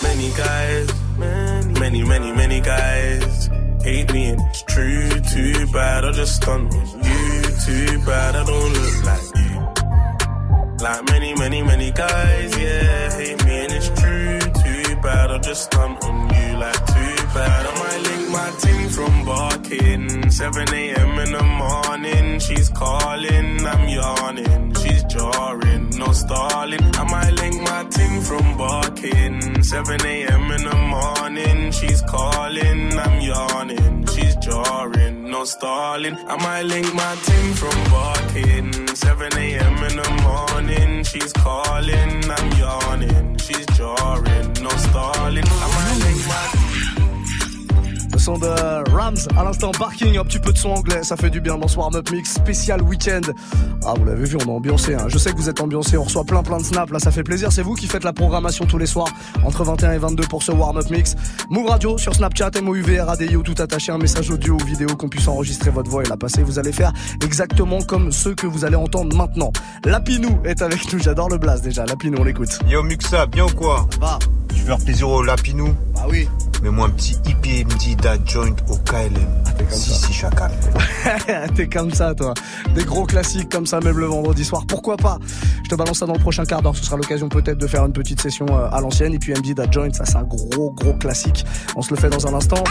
Many 0.03 0.29
guys, 0.33 0.87
many, 1.79 2.03
many, 2.03 2.31
many 2.31 2.61
guys 2.61 3.49
hate 3.85 4.11
me 4.11 4.29
and 4.29 4.41
it's 4.41 4.63
true. 4.63 5.09
Too 5.33 5.67
bad 5.71 6.05
I 6.05 6.11
just 6.11 6.37
stunt 6.37 6.73
on 6.73 7.03
you. 7.03 7.44
Too 7.63 7.99
bad 8.05 8.35
I 8.35 8.43
don't 8.43 8.73
look 8.73 9.05
like 9.05 9.27
you. 9.35 9.53
Like 10.83 11.03
many, 11.09 11.33
many, 11.35 11.63
many 11.63 11.91
guys, 11.91 12.57
yeah, 12.57 13.11
hate 13.15 13.43
me 13.45 13.63
and 13.63 13.71
it's 13.71 13.89
true. 13.99 14.39
Too 14.39 14.95
bad 15.01 15.31
I 15.31 15.37
just 15.39 15.63
stunt 15.63 16.03
on 16.03 16.29
you. 16.35 16.57
Like 16.57 16.85
too 16.85 17.15
bad 17.33 17.65
I 17.65 17.73
might 17.79 18.01
link 18.09 18.24
team 18.55 18.89
from 18.89 19.25
barking. 19.25 20.29
7 20.29 20.73
a.m. 20.73 21.19
in 21.19 21.31
the 21.31 21.43
morning, 21.43 22.39
she's 22.39 22.69
calling, 22.69 23.65
I'm 23.65 23.87
yawning. 23.87 24.73
She's 24.75 25.03
jarring, 25.03 25.89
no 25.97 26.11
stalling. 26.11 26.95
I 26.95 27.03
might 27.03 27.33
link 27.33 27.61
my 27.61 27.83
team 27.85 28.21
from 28.21 28.57
barking. 28.57 29.63
7 29.63 30.05
a.m. 30.05 30.51
in 30.51 30.63
the 30.63 30.75
morning, 30.75 31.71
she's 31.71 32.01
calling, 32.01 32.97
I'm 32.97 33.21
yawning. 33.21 34.05
She's 34.07 34.35
jarring, 34.37 35.29
no 35.29 35.43
stalling. 35.45 36.15
I 36.27 36.35
might 36.37 36.63
link 36.63 36.93
my 36.93 37.15
team 37.27 37.53
from 37.53 37.77
barking. 37.91 38.95
7 38.95 39.37
a.m. 39.37 39.77
in 39.87 39.95
the 39.97 40.09
morning, 40.23 41.03
she's 41.03 41.33
calling, 41.33 42.31
I'm 42.31 42.51
yawning. 42.59 43.37
She's 43.37 43.65
jarring, 43.77 44.53
no 44.61 44.69
stalling. 44.69 45.47
I 45.47 45.67
might 45.75 46.05
link 46.05 46.27
my 46.27 46.64
Le 48.15 48.19
son 48.19 48.37
de 48.37 48.47
Rams, 48.95 49.17
à 49.37 49.43
l'instant 49.43 49.71
parking, 49.71 50.17
un 50.17 50.23
petit 50.23 50.39
peu 50.39 50.53
de 50.53 50.57
son 50.57 50.69
anglais, 50.69 51.03
ça 51.03 51.17
fait 51.17 51.29
du 51.29 51.41
bien 51.41 51.57
dans 51.57 51.67
ce 51.67 51.77
warm-up 51.77 52.09
mix 52.11 52.31
spécial 52.31 52.81
week-end. 52.81 53.19
Ah, 53.85 53.93
vous 53.97 54.05
l'avez 54.05 54.23
vu, 54.23 54.37
on 54.37 54.47
est 54.47 54.55
ambiancé. 54.55 54.95
Hein. 54.95 55.07
Je 55.09 55.17
sais 55.17 55.33
que 55.33 55.35
vous 55.35 55.49
êtes 55.49 55.59
ambiancé, 55.59 55.97
on 55.97 56.03
reçoit 56.03 56.23
plein 56.23 56.41
plein 56.41 56.57
de 56.57 56.63
snaps, 56.63 56.93
là 56.93 56.99
ça 56.99 57.11
fait 57.11 57.23
plaisir. 57.23 57.51
C'est 57.51 57.61
vous 57.61 57.73
qui 57.73 57.87
faites 57.87 58.05
la 58.05 58.13
programmation 58.13 58.63
tous 58.63 58.77
les 58.77 58.85
soirs 58.85 59.09
entre 59.43 59.65
21 59.65 59.91
et 59.91 59.97
22 59.97 60.23
pour 60.27 60.43
ce 60.43 60.53
warm-up 60.53 60.89
mix. 60.89 61.17
Move 61.49 61.67
Radio 61.67 61.97
sur 61.97 62.15
Snapchat, 62.15 62.51
MOUV, 62.61 63.01
RADIO, 63.01 63.43
tout 63.43 63.61
attaché, 63.61 63.91
un 63.91 63.97
message 63.97 64.31
audio 64.31 64.53
ou 64.53 64.63
vidéo 64.63 64.95
qu'on 64.95 65.09
puisse 65.09 65.27
enregistrer 65.27 65.69
votre 65.69 65.91
voix 65.91 66.03
et 66.03 66.07
la 66.07 66.15
passer. 66.15 66.41
Vous 66.41 66.57
allez 66.57 66.71
faire 66.71 66.93
exactement 67.21 67.81
comme 67.81 68.13
ceux 68.13 68.33
que 68.33 68.47
vous 68.47 68.63
allez 68.63 68.77
entendre 68.77 69.13
maintenant. 69.13 69.51
Lapinou 69.83 70.39
est 70.45 70.61
avec 70.61 70.93
nous, 70.93 70.99
j'adore 70.99 71.27
le 71.27 71.37
blast 71.37 71.65
déjà. 71.65 71.85
Lapinou, 71.85 72.19
on 72.21 72.23
l'écoute. 72.23 72.59
Yo 72.65 72.81
Muxa, 72.81 73.25
bien 73.25 73.43
ou 73.43 73.53
quoi? 73.53 73.85
Va. 73.99 74.19
Tu 74.49 74.61
veux 74.61 74.65
faire 74.65 74.77
plaisir 74.77 75.09
au 75.09 75.23
Lapinou 75.23 75.75
Bah 75.93 76.05
oui. 76.09 76.27
Mets-moi 76.63 76.87
un 76.87 76.89
petit 76.91 77.15
IPMD 77.25 78.01
da 78.01 78.15
joint 78.25 78.55
au 78.69 78.77
KLM. 78.77 79.43
si, 79.69 79.91
si, 79.91 80.13
chacal. 80.13 80.51
T'es 81.55 81.67
comme 81.67 81.91
ça, 81.91 82.15
toi. 82.15 82.33
Des 82.73 82.83
gros 82.85 83.05
classiques 83.05 83.49
comme 83.51 83.65
ça, 83.65 83.79
même 83.81 83.97
le 83.99 84.05
vendredi 84.05 84.43
soir. 84.45 84.63
Pourquoi 84.67 84.97
pas? 84.97 85.19
Je 85.63 85.69
te 85.69 85.75
balance 85.75 85.99
ça 85.99 86.05
dans 86.05 86.13
le 86.13 86.19
prochain 86.19 86.45
quart 86.45 86.61
d'heure. 86.61 86.75
Ce 86.75 86.83
sera 86.85 86.95
l'occasion 86.97 87.29
peut-être 87.29 87.57
de 87.57 87.67
faire 87.67 87.85
une 87.85 87.93
petite 87.93 88.21
session 88.21 88.45
euh, 88.49 88.69
à 88.71 88.81
l'ancienne. 88.81 89.13
Et 89.13 89.19
puis 89.19 89.33
MD 89.33 89.53
Da 89.53 89.69
Joint, 89.69 89.91
ça 89.93 90.05
c'est 90.05 90.15
un 90.15 90.23
gros, 90.23 90.71
gros 90.71 90.93
classique. 90.93 91.45
On 91.75 91.81
se 91.81 91.91
le 91.93 91.97
fait 91.99 92.09
dans 92.09 92.25
un 92.25 92.33
instant. 92.33 92.63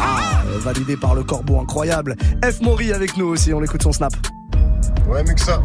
Ah, 0.00 0.42
euh, 0.48 0.58
validé 0.58 0.96
par 0.96 1.14
le 1.14 1.22
corbeau 1.22 1.60
incroyable. 1.60 2.16
F. 2.44 2.60
Mori 2.60 2.92
avec 2.92 3.16
nous 3.16 3.26
aussi. 3.26 3.52
On 3.52 3.62
écoute 3.62 3.82
son 3.82 3.92
snap. 3.92 4.12
Ouais, 5.08 5.22
Muxa, 5.24 5.62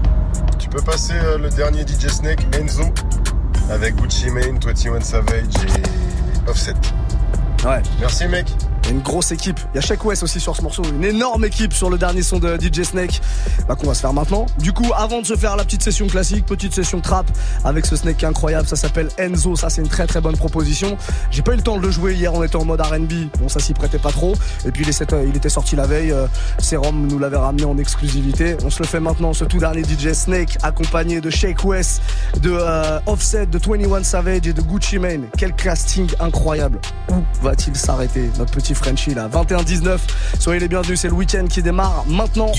tu 0.59 0.69
peux 0.69 0.81
passer 0.81 1.13
euh, 1.15 1.37
le 1.37 1.49
dernier 1.49 1.81
DJ 1.81 2.07
Snake, 2.07 2.45
Enzo, 2.57 2.83
avec 3.69 3.95
Gucci 3.95 4.29
Mane, 4.29 4.59
21 4.59 5.01
Savage 5.01 5.43
et 5.55 6.49
Offset. 6.49 6.73
Ouais. 7.65 7.81
Merci, 7.99 8.27
mec. 8.27 8.47
Il 8.83 8.89
y 8.89 8.89
a 8.89 8.95
une 8.95 9.01
grosse 9.01 9.31
équipe. 9.31 9.59
Il 9.73 9.75
y 9.75 9.77
a 9.77 9.81
Shake 9.81 10.03
West 10.03 10.23
aussi 10.23 10.39
sur 10.39 10.55
ce 10.55 10.61
morceau. 10.61 10.83
Une 10.83 11.03
énorme 11.03 11.45
équipe 11.45 11.73
sur 11.73 11.89
le 11.89 11.97
dernier 11.97 12.21
son 12.21 12.39
de 12.39 12.57
DJ 12.59 12.83
Snake. 12.83 13.21
Bah, 13.67 13.75
qu'on 13.75 13.87
va 13.87 13.93
se 13.93 14.01
faire 14.01 14.13
maintenant. 14.13 14.45
Du 14.59 14.73
coup, 14.73 14.91
avant 14.95 15.21
de 15.21 15.25
se 15.25 15.35
faire 15.35 15.55
la 15.55 15.63
petite 15.63 15.83
session 15.83 16.07
classique, 16.07 16.45
petite 16.45 16.73
session 16.73 16.99
trap 16.99 17.25
avec 17.63 17.85
ce 17.85 17.95
Snake 17.95 18.23
incroyable. 18.23 18.67
Ça 18.67 18.75
s'appelle 18.75 19.09
Enzo. 19.17 19.55
Ça, 19.55 19.69
c'est 19.69 19.81
une 19.81 19.87
très 19.87 20.05
très 20.05 20.19
bonne 20.19 20.35
proposition. 20.35 20.97
J'ai 21.31 21.41
pas 21.41 21.53
eu 21.53 21.57
le 21.57 21.61
temps 21.61 21.77
de 21.77 21.81
le 21.81 21.91
jouer 21.91 22.13
hier. 22.15 22.33
On 22.33 22.43
était 22.43 22.57
en 22.57 22.65
mode 22.65 22.81
R&B. 22.81 23.29
Bon, 23.39 23.47
ça 23.47 23.59
s'y 23.59 23.73
prêtait 23.73 23.99
pas 23.99 24.11
trop. 24.11 24.33
Et 24.65 24.71
puis, 24.71 24.85
il 24.85 25.35
était 25.37 25.49
sorti 25.49 25.75
la 25.75 25.87
veille. 25.87 26.11
Euh, 26.11 26.27
Serum 26.59 27.07
nous 27.07 27.19
l'avait 27.19 27.37
ramené 27.37 27.65
en 27.65 27.77
exclusivité. 27.77 28.57
On 28.65 28.69
se 28.69 28.79
le 28.79 28.87
fait 28.87 28.99
maintenant. 28.99 29.33
Ce 29.33 29.45
tout 29.45 29.59
dernier 29.59 29.83
DJ 29.83 30.13
Snake 30.13 30.57
accompagné 30.61 31.21
de 31.21 31.29
Shake 31.29 31.63
West, 31.63 32.01
de 32.41 32.51
euh, 32.51 32.99
Offset, 33.05 33.45
de 33.45 33.57
21 33.57 34.03
Savage 34.03 34.47
et 34.47 34.53
de 34.53 34.61
Gucci 34.61 34.99
Mane. 34.99 35.25
Quel 35.37 35.53
casting 35.53 36.09
incroyable. 36.19 36.79
Où 37.09 37.23
va-t-il 37.41 37.75
s'arrêter, 37.75 38.29
notre 38.37 38.51
petit 38.51 38.72
Frenchie 38.73 39.13
là 39.13 39.27
21-19. 39.27 39.99
Soyez 40.39 40.59
les 40.59 40.67
bienvenus. 40.67 40.99
C'est 41.01 41.07
le 41.07 41.13
week-end 41.13 41.45
qui 41.49 41.61
démarre 41.61 42.03
maintenant. 42.07 42.51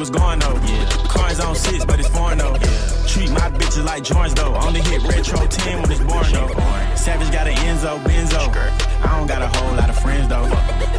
Was 0.00 0.10
going 0.10 0.38
though. 0.38 0.56
Yeah. 0.64 0.84
Cars 1.08 1.38
on 1.40 1.54
six, 1.54 1.84
but 1.84 2.00
it's 2.00 2.08
foreign 2.08 2.38
though. 2.38 2.54
Yeah. 2.54 3.06
Treat 3.06 3.30
my 3.30 3.50
bitches 3.52 3.84
like 3.84 4.02
joints 4.02 4.34
though. 4.34 4.54
Only 4.54 4.80
hit 4.80 5.02
retro 5.02 5.46
10 5.46 5.82
when 5.82 5.92
it's 5.92 6.00
born 6.00 6.24
though. 6.32 6.48
Savage 6.96 7.30
got 7.30 7.46
an 7.46 7.54
Enzo, 7.68 8.02
Benzo. 8.02 8.40
I 9.04 9.18
don't 9.18 9.26
got 9.26 9.42
a 9.42 9.48
whole 9.48 9.76
lot 9.76 9.90
of 9.90 9.98
friends 9.98 10.26
though. 10.28 10.48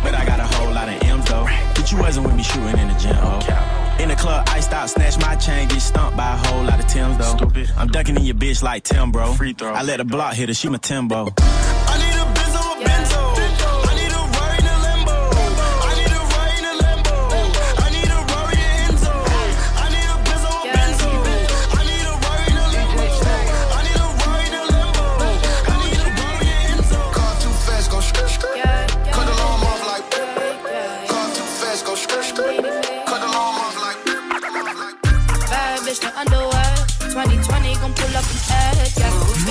But 0.04 0.14
I 0.14 0.24
got 0.26 0.40
a 0.40 0.46
whole 0.56 0.72
lot 0.72 0.88
of 0.88 1.02
M's 1.02 1.26
though. 1.26 1.48
But 1.76 1.92
you 1.92 1.98
wasn't 1.98 2.28
with 2.28 2.36
me 2.36 2.44
shooting 2.44 2.78
in 2.78 2.88
the 2.90 2.98
gym, 3.00 3.18
oh. 3.18 3.98
In 4.00 4.10
the 4.10 4.16
club, 4.16 4.48
I 4.50 4.60
stop, 4.60 4.88
snatch 4.88 5.18
my 5.20 5.36
chain, 5.36 5.68
get 5.68 5.82
stumped 5.82 6.16
by 6.16 6.34
a 6.34 6.38
whole 6.38 6.64
lot 6.64 6.80
of 6.80 6.88
Tims 6.88 7.18
though. 7.18 7.36
Stupid. 7.38 7.72
I'm 7.76 7.88
ducking 7.88 8.16
in 8.18 8.24
your 8.24 8.36
bitch 8.36 8.62
like 8.62 8.84
Tim, 8.84 9.12
bro. 9.12 9.34
Free 9.34 9.54
throw. 9.54 9.74
I 9.74 9.82
let 9.82 10.00
a 10.00 10.06
block 10.06 10.36
hit 10.36 10.50
her, 10.50 10.54
she 10.54 10.70
my 10.70 10.78
Timbo. 10.78 11.26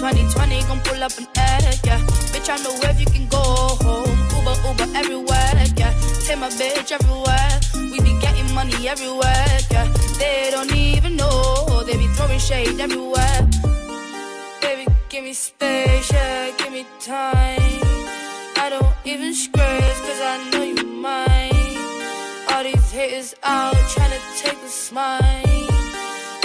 2020 0.00 0.62
gon' 0.62 0.80
pull 0.80 1.02
up 1.02 1.12
an 1.18 1.26
egg, 1.36 1.78
yeah. 1.84 2.00
Bitch, 2.32 2.48
I 2.48 2.56
know 2.64 2.72
where 2.80 2.96
you 2.98 3.04
can 3.04 3.28
go 3.28 3.36
home. 3.84 4.08
Uber, 4.32 4.56
Uber 4.66 4.96
everywhere, 4.96 5.52
yeah. 5.76 5.92
Take 6.24 6.38
my 6.38 6.48
bitch 6.48 6.90
everywhere. 6.90 7.60
We 7.74 8.00
be 8.00 8.18
getting 8.18 8.50
money 8.54 8.88
everywhere, 8.88 9.58
yeah. 9.70 9.86
They 10.18 10.48
don't 10.52 10.74
even 10.74 11.16
know. 11.16 11.84
They 11.84 11.98
be 11.98 12.06
throwing 12.14 12.38
shade 12.38 12.80
everywhere. 12.80 13.46
Baby, 14.62 14.86
give 15.10 15.22
me 15.22 15.34
space, 15.34 16.10
yeah. 16.10 16.50
Give 16.56 16.72
me 16.72 16.86
time. 16.98 17.60
I 18.56 18.68
don't 18.70 18.94
even 19.04 19.34
scratch, 19.34 19.98
cause 20.00 20.20
I 20.32 20.48
know 20.50 20.62
you 20.62 20.86
mine. 20.86 21.76
All 22.50 22.64
these 22.64 22.90
haters 22.90 23.34
out 23.42 23.76
trying 23.90 24.12
to 24.12 24.20
take 24.38 24.56
a 24.64 24.68
smile. 24.68 25.68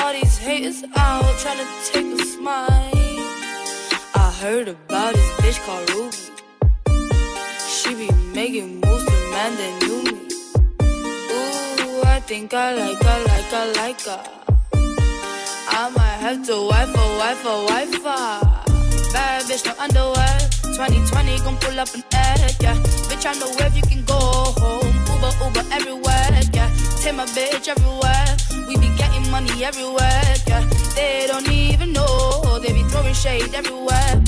All 0.02 0.12
these 0.12 0.38
haters 0.40 0.84
out 0.98 1.40
trying 1.40 1.60
to 1.60 1.68
take 1.90 2.20
a 2.20 2.26
smile 2.26 3.05
heard 4.42 4.68
about 4.68 5.14
this 5.14 5.32
bitch 5.40 5.60
called 5.66 5.90
Ruby. 5.92 6.18
She 7.70 7.96
be 7.96 8.12
making 8.34 8.82
moves 8.82 9.06
to 9.06 9.18
man 9.32 9.52
that 9.56 9.74
knew 9.82 10.04
me. 10.04 10.18
Ooh, 11.32 12.02
I 12.04 12.20
think 12.20 12.54
I 12.54 12.74
like 12.74 13.02
her, 13.02 13.20
like 13.32 13.50
her, 13.56 13.74
like 13.80 14.02
her. 14.02 14.24
I 15.78 15.90
might 15.96 16.20
have 16.26 16.46
to 16.48 16.68
wife 16.68 16.94
a 16.94 17.06
wife 17.20 17.46
a 17.46 17.66
wife 17.70 17.96
a 17.96 18.66
Bad 19.14 19.44
bitch, 19.44 19.66
no 19.66 19.74
underwear. 19.80 20.38
2020 20.76 21.40
gon' 21.40 21.58
pull 21.58 21.80
up 21.80 21.94
an 21.96 22.04
egg, 22.14 22.56
yeah. 22.60 22.76
Bitch, 23.08 23.26
I 23.26 23.34
know 23.40 23.50
where 23.56 23.70
you 23.70 23.84
can 23.84 24.04
go 24.04 24.20
home. 24.60 24.92
Uber, 25.12 25.32
Uber 25.44 25.66
everywhere, 25.72 26.42
yeah. 26.54 26.70
Take 27.00 27.16
my 27.16 27.26
bitch 27.28 27.70
everywhere. 27.70 28.36
We 28.68 28.76
be 28.76 28.90
getting 28.98 29.32
money 29.32 29.64
everywhere, 29.64 30.36
yeah. 30.48 30.85
They 30.96 31.28
don't 31.28 31.50
even 31.52 31.92
know. 31.94 32.60
They 32.60 32.72
be 32.74 32.84
throwing 32.84 33.14
shade 33.14 33.54
everywhere. 33.54 34.22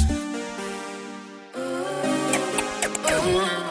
You 3.28 3.67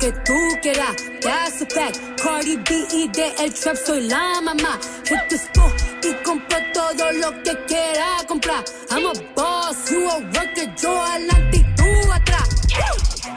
aunque 0.00 0.12
tú 0.24 0.34
quieras. 0.62 0.96
That's 1.20 1.62
a 1.62 1.66
fact. 1.66 1.98
Cardi 2.22 2.56
B 2.56 2.86
y 2.92 3.08
de 3.08 3.34
el 3.38 3.52
trap 3.54 3.76
soy 3.76 4.08
la 4.08 4.40
mamá. 4.40 4.78
Hit 5.04 5.28
the 5.28 5.36
store 5.36 5.74
y 6.02 6.12
compro 6.24 6.58
todo 6.72 7.12
lo 7.12 7.30
que 7.42 7.56
quiera 7.66 8.24
comprar. 8.26 8.64
I'm 8.90 9.06
a 9.06 9.12
boss, 9.34 9.90
you 9.90 10.08
a 10.08 10.18
worker, 10.18 10.74
yo 10.76 11.00
adelante 11.00 11.56
y 11.58 11.74
tú 11.74 12.12
atrás. 12.12 12.48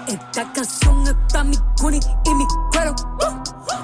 Esta 0.08 0.52
canción 0.54 1.08
es 1.08 1.46
mi 1.46 1.58
cuni 1.80 2.00
y 2.26 2.34
mi 2.34 2.46
cuero. 2.72 2.96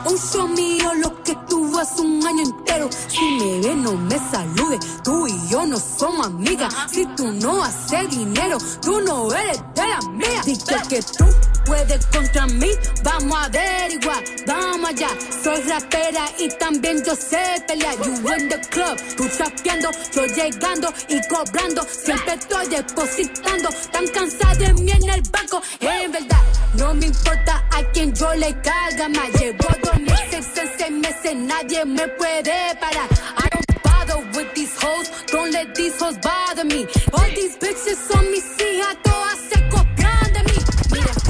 Un 0.05 0.17
show 0.17 0.47
mío 0.47 0.93
lo 0.95 1.21
que 1.23 1.35
tuvo 1.49 1.79
hace 1.79 2.01
un 2.01 2.25
año 2.25 2.43
entero. 2.43 2.89
Si 3.07 3.25
me 3.39 3.67
ve, 3.67 3.75
no 3.75 3.93
me 3.93 4.17
salude. 4.31 4.79
Tú 5.03 5.27
y 5.27 5.49
yo 5.49 5.65
no 5.65 5.77
somos 5.77 6.27
amigas. 6.27 6.73
Si 6.91 7.05
tú 7.15 7.31
no 7.33 7.63
haces 7.63 8.09
dinero, 8.09 8.57
tú 8.81 9.01
no 9.01 9.31
eres 9.33 9.61
de 9.75 9.87
la 9.87 9.99
mía. 10.11 10.41
Dije 10.45 10.75
que 10.89 11.01
tú 11.01 11.25
puedes 11.67 12.05
contra 12.07 12.47
mí. 12.47 12.71
Vamos 13.03 13.37
a 13.37 13.45
averiguar, 13.45 14.23
vamos 14.45 14.89
allá. 14.89 15.09
Soy 15.43 15.61
rapera 15.63 16.25
y 16.39 16.47
también 16.57 17.03
yo 17.03 17.15
sé 17.15 17.63
pelear. 17.67 17.95
You 18.03 18.13
in 18.33 18.49
the 18.49 18.59
club, 18.69 18.97
tú 19.15 19.27
chapeando, 19.37 19.91
yo 20.13 20.25
llegando 20.25 20.91
y 21.09 21.21
cobrando. 21.27 21.83
Siempre 21.83 22.33
estoy 22.33 22.67
depositando. 22.67 23.69
Tan 23.91 24.07
cansada 24.07 24.55
de 24.55 24.73
mí 24.73 24.91
en 24.91 25.09
el 25.09 25.21
banco. 25.29 25.61
En 25.79 26.11
verdad, 26.11 26.41
no 26.75 26.93
me 26.93 27.07
importa 27.07 27.63
a 27.71 27.83
quien 27.91 28.13
yo 28.13 28.33
le 28.35 28.53
carga 28.61 29.09
más. 29.09 29.29
Llevo 29.39 29.67
dos 29.83 29.99
meses 29.99 30.47
seis 30.77 30.91
meses, 30.91 31.35
nadie 31.35 31.85
me 31.85 32.07
puede 32.07 32.75
parar. 32.79 33.09
I 33.37 33.47
don't 33.51 33.83
bother 33.83 34.19
with 34.35 34.53
these 34.53 34.75
hoes, 34.81 35.11
don't 35.31 35.51
let 35.51 35.75
these 35.75 35.99
hoes 35.99 36.17
bother 36.19 36.65
me. 36.65 36.87
All 37.13 37.29
these 37.35 37.57
bitches 37.57 37.99
mis 38.31 38.45
hijas, 38.59 38.97
todas 39.03 39.06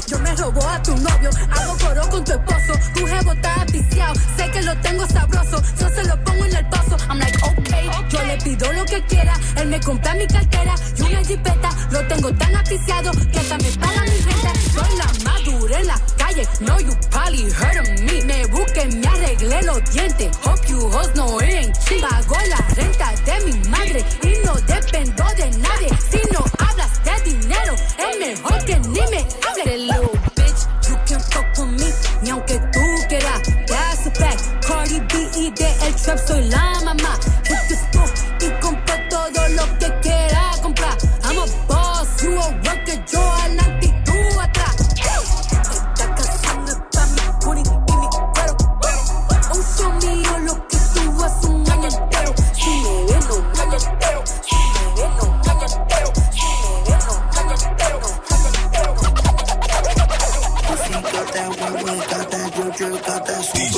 yo 0.08 0.18
me 0.20 0.34
robo 0.36 0.66
a 0.66 0.82
tu 0.82 0.96
novio, 0.96 1.30
hago 1.50 1.76
coro 1.78 2.08
con 2.08 2.24
tu 2.24 2.32
esposo. 2.32 2.72
Tu 2.94 3.06
jevo 3.06 3.32
está 3.32 3.64
viciado, 3.70 4.14
sé 4.36 4.50
que 4.50 4.62
lo 4.62 4.74
tengo 4.80 5.06
sabroso. 5.06 5.62
Yo 5.78 5.88
se 5.90 6.04
lo 6.04 6.24
pongo 6.24 6.44
en 6.46 6.56
el 6.56 6.66
pozo, 6.68 6.96
I'm 7.08 7.18
like, 7.18 7.38
okay. 7.44 7.90
Yo 8.08 8.22
le 8.24 8.36
pido 8.38 8.72
lo 8.72 8.84
que 8.86 9.02
quiera, 9.02 9.34
él 9.56 9.68
me 9.68 9.80
compra 9.80 10.14
mi 10.14 10.26
cartera 10.26 10.74
y 10.96 11.02
una 11.02 11.24
jipeta. 11.24 11.70
Lo 11.90 12.06
tengo 12.06 12.32
tan 12.32 12.56
aficiado 12.56 13.10
que 13.32 13.38
hasta 13.38 13.58
me 13.58 13.70
paga 13.72 14.02
mi 14.02 14.18
renta. 14.18 14.52
Soy 14.72 14.96
la 14.96 15.30
madura 15.30 15.80
en 15.80 15.86
la 15.86 16.00
calle, 16.16 16.48
no 16.60 16.80
you 16.80 16.94
probably 17.10 17.50
heard 17.52 17.78
of 17.78 18.00
me. 18.00 18.24
Me 18.24 18.46
busqué, 18.46 18.86
me 18.86 19.06
arreglé 19.06 19.62
los 19.62 19.82
dientes. 19.92 20.30
Hope 20.42 20.66
you 20.68 20.88
hoes 20.88 21.10
it 21.42 21.54
ain't 21.54 21.78
cheap. 21.84 22.00
Pago 22.00 22.36
la 22.48 22.74
renta 22.74 23.12
de 23.26 23.44
mi 23.44 23.68
madre 23.68 24.04
y 24.22 24.46
no 24.46 24.54
dependo 24.54 25.24
de 25.36 25.50
nadie. 25.58 25.90
Si 26.10 26.20
no 26.32 26.44
hablas 26.58 27.04
de 27.04 27.30
dinero, 27.30 27.74
es 27.74 28.18
mejor 28.18 28.64
que 28.64 28.78
ni 28.80 29.00
me 29.10 29.47
little 29.88 30.16
bitch, 30.36 30.60
you 30.88 30.96
can 31.06 31.20
fuck 31.20 31.46
with 31.56 31.72
me, 31.80 31.90
ni 32.22 32.30
aunque 32.30 32.58
tú 32.72 32.84
quieras. 33.08 33.42
That's 33.66 34.06
a 34.06 34.10
fact. 34.10 34.42
Cardi 34.66 35.00
B 35.00 35.28
y 35.36 35.50
de 35.50 35.70
el 35.86 35.94
trap 35.94 36.18
soy 36.18 36.48
la 36.48 36.80
mamá. 36.84 37.18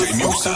Musa. 0.01 0.51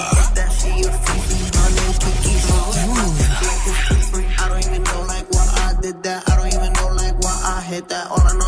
I 4.36 4.48
don't 4.48 4.64
even 4.66 4.82
know 4.82 5.02
like 5.06 5.30
why 5.30 5.46
I 5.56 5.74
did 5.82 6.02
that. 6.02 6.28
I 6.28 6.36
don't 6.36 6.48
even 6.48 6.72
know 6.72 6.88
like 6.96 7.18
why 7.20 7.40
I 7.44 7.60
hit 7.60 7.88
that. 7.88 8.10
All 8.10 8.20
I 8.20 8.32
know 8.32 8.43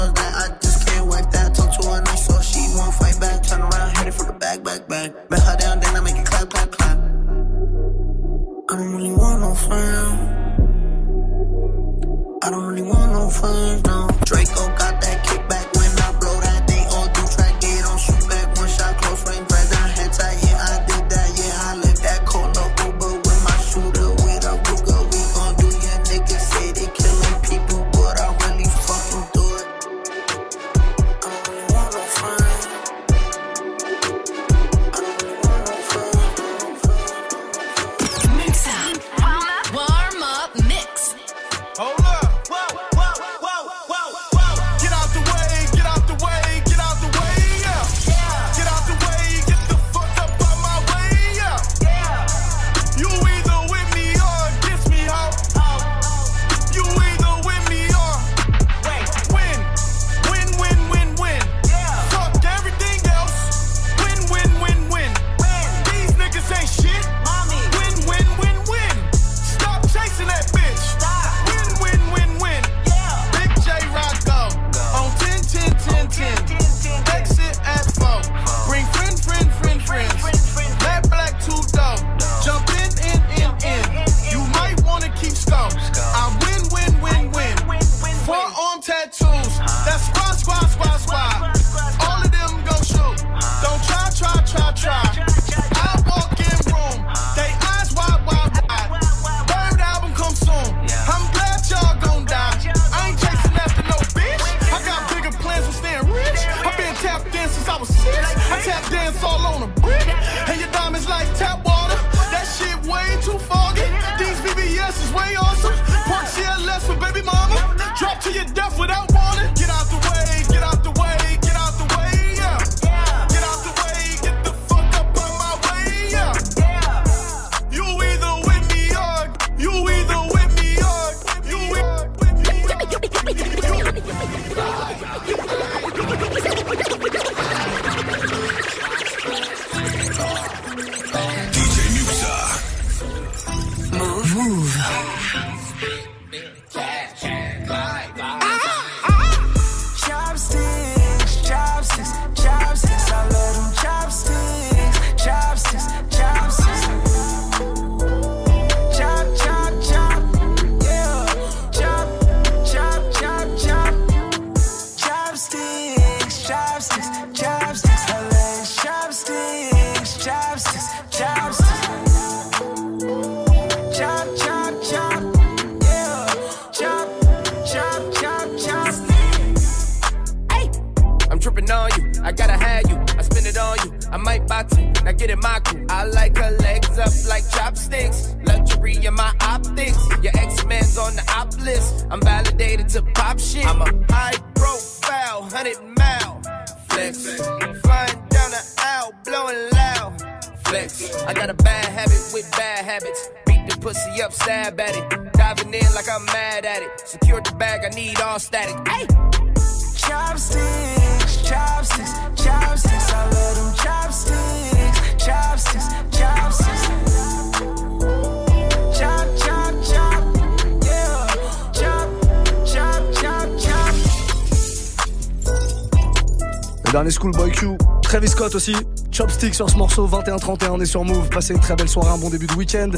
Le 226.87 226.93
dernier 226.93 227.11
Schoolboy 227.11 227.51
Q, 227.51 227.71
Travis 228.03 228.29
Scott 228.29 228.55
aussi. 228.55 228.75
Chopstick 229.11 229.55
sur 229.55 229.69
ce 229.69 229.77
morceau 229.77 230.07
21-31, 230.07 230.69
on 230.71 230.81
est 230.81 230.87
sur 230.87 231.05
Move. 231.05 231.29
Passez 231.31 231.53
une 231.53 231.61
très 231.61 231.75
belle 231.75 231.89
soirée, 231.89 232.11
un 232.11 232.19
bon 232.19 232.31
début 232.31 232.47
de 232.47 232.55
week-end. 232.55 232.91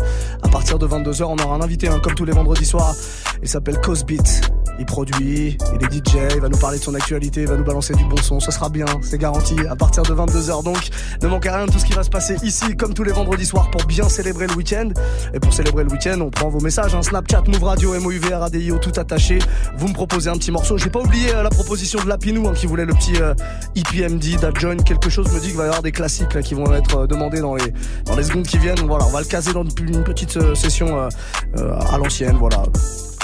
À 0.43 0.49
partir 0.49 0.79
de 0.79 0.87
22h, 0.87 1.25
on 1.25 1.39
aura 1.39 1.55
un 1.55 1.63
invité, 1.63 1.89
hein, 1.89 1.99
comme 2.03 2.15
tous 2.15 2.27
les 2.27 2.33
vendredis 2.33 2.67
soirs. 2.67 2.95
Il 3.43 3.49
s'appelle 3.49 3.81
Cosbeat. 3.81 4.58
Il 4.79 4.87
produit, 4.87 5.59
il 5.75 5.85
est 5.85 5.93
DJ, 5.93 6.17
il 6.35 6.41
va 6.41 6.49
nous 6.49 6.59
parler 6.59 6.79
de 6.79 6.83
son 6.83 6.95
actualité, 6.95 7.43
il 7.43 7.49
va 7.49 7.57
nous 7.57 7.65
balancer 7.65 7.95
du 7.95 8.05
bon 8.05 8.17
son. 8.17 8.41
Ce 8.41 8.51
sera 8.51 8.69
bien, 8.69 8.87
c'est 9.03 9.19
garanti. 9.19 9.57
À 9.69 9.77
partir 9.77 10.03
de 10.03 10.15
22h 10.15 10.63
donc, 10.63 10.89
ne 11.23 11.29
manquez 11.29 11.51
rien 11.51 11.67
de 11.67 11.73
tout 11.73 11.79
ce 11.79 11.85
qui 11.85 11.93
va 11.93 12.03
se 12.03 12.11
passer 12.11 12.37
ici, 12.43 12.77
comme 12.77 12.95
tous 12.95 13.03
les 13.03 13.13
vendredis 13.13 13.47
soirs, 13.47 13.71
pour 13.71 13.85
bien 13.85 14.09
célébrer 14.09 14.47
le 14.47 14.55
week-end. 14.55 14.91
Et 15.35 15.41
pour 15.41 15.53
célébrer 15.53 15.85
le 15.85 15.91
week-end, 15.91 16.21
on 16.21 16.31
prend 16.31 16.49
vos 16.49 16.61
messages, 16.61 16.95
hein, 16.95 17.03
Snapchat, 17.03 17.43
Move 17.49 17.65
Radio, 17.65 17.99
MOUV, 18.01 18.33
RADIO, 18.33 18.79
tout 18.79 18.93
attaché. 18.97 19.39
Vous 19.77 19.89
me 19.89 19.95
proposez 19.95 20.31
un 20.31 20.37
petit 20.37 20.53
morceau. 20.53 20.79
J'ai 20.79 20.91
pas 20.91 21.01
oublié 21.01 21.35
euh, 21.35 21.43
la 21.43 21.51
proposition 21.51 22.01
de 22.03 22.09
Lapinou, 22.09 22.47
hein, 22.49 22.53
qui 22.55 22.67
voulait 22.67 22.85
le 22.85 22.95
petit 22.95 23.21
euh, 23.21 23.35
EPMD, 23.75 24.25
join, 24.59 24.77
quelque 24.77 25.11
chose 25.11 25.33
me 25.33 25.41
dit 25.41 25.49
qu'il 25.49 25.57
va 25.57 25.65
y 25.65 25.67
avoir 25.67 25.83
des 25.83 25.93
classiques 25.93 26.41
qui 26.43 26.55
vont 26.55 26.73
être 26.73 26.99
euh, 26.99 27.07
demandés 27.07 27.41
dans 27.41 27.55
les, 27.55 27.73
dans 28.05 28.17
les 28.17 28.25
secondes 28.25 28.47
qui 28.47 28.59
viennent. 28.59 28.87
Voilà, 28.87 29.07
on 29.07 29.11
va 29.11 29.21
le 29.21 29.27
caser 29.27 29.53
dans 29.53 29.65
une, 29.65 30.05
petite 30.05 30.37
euh, 30.37 30.55
session 30.55 30.99
à 30.99 31.99
l'ancienne, 31.99 32.37
voilà 32.39 32.63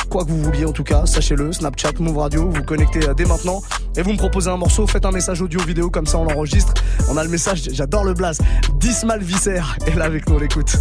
quoi 0.09 0.25
que 0.25 0.31
vous 0.31 0.43
vouliez 0.43 0.65
en 0.65 0.73
tout 0.73 0.85
cas, 0.85 1.07
sachez-le, 1.07 1.53
Snapchat, 1.53 1.93
Move 1.99 2.19
Radio, 2.19 2.51
vous 2.51 2.63
connectez 2.63 3.09
euh, 3.09 3.15
dès 3.15 3.25
maintenant 3.25 3.63
et 3.97 4.03
vous 4.03 4.13
me 4.13 4.19
proposez 4.19 4.51
un 4.51 4.57
morceau, 4.57 4.87
faites 4.87 5.05
un 5.05 5.11
message 5.11 5.41
audio 5.43 5.61
vidéo 5.61 5.91
comme 5.91 6.07
ça 6.07 6.19
on 6.19 6.25
l'enregistre. 6.25 6.75
On 7.11 7.17
a 7.17 7.25
le 7.25 7.31
message, 7.31 7.69
j'adore 7.73 8.05
le 8.05 8.15
blaze, 8.15 8.39
Dismal 8.77 9.23
Viscère 9.23 9.77
est 9.87 9.95
là 9.95 10.05
avec 10.05 10.29
nous, 10.29 10.37
on 10.37 10.39
l'écoute. 10.39 10.77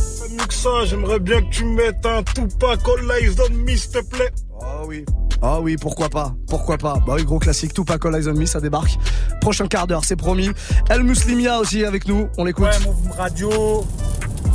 J'aimerais 0.86 1.20
bien 1.20 1.42
que 1.42 1.50
tu 1.50 1.66
mettes 1.66 2.06
un 2.06 2.24
Tupac 2.24 2.80
All 2.88 3.22
Eyes 3.22 3.36
on 3.40 3.54
Me, 3.54 3.76
s'il 3.76 3.92
te 3.92 4.02
plaît. 4.04 4.32
Oh 4.60 4.86
oui. 4.88 5.06
Ah 5.42 5.60
oui, 5.60 5.76
pourquoi 5.76 6.08
pas, 6.10 6.34
pourquoi 6.48 6.78
pas. 6.78 7.00
Bah 7.06 7.16
oui, 7.18 7.26
gros 7.26 7.40
classique, 7.40 7.74
Tupac 7.74 8.06
All 8.06 8.16
Eyes 8.16 8.30
on 8.30 8.34
Me, 8.34 8.46
ça 8.46 8.62
débarque. 8.62 8.98
Prochain 9.42 9.68
quart 9.68 9.88
d'heure, 9.88 10.06
c'est 10.06 10.16
promis. 10.16 10.50
El 10.90 11.04
Muslimia 11.04 11.60
aussi 11.60 11.84
avec 11.84 12.08
nous, 12.08 12.28
on 12.38 12.46
l'écoute. 12.46 12.68
Ouais, 12.68 12.86
Move 12.86 13.18
Radio, 13.18 13.86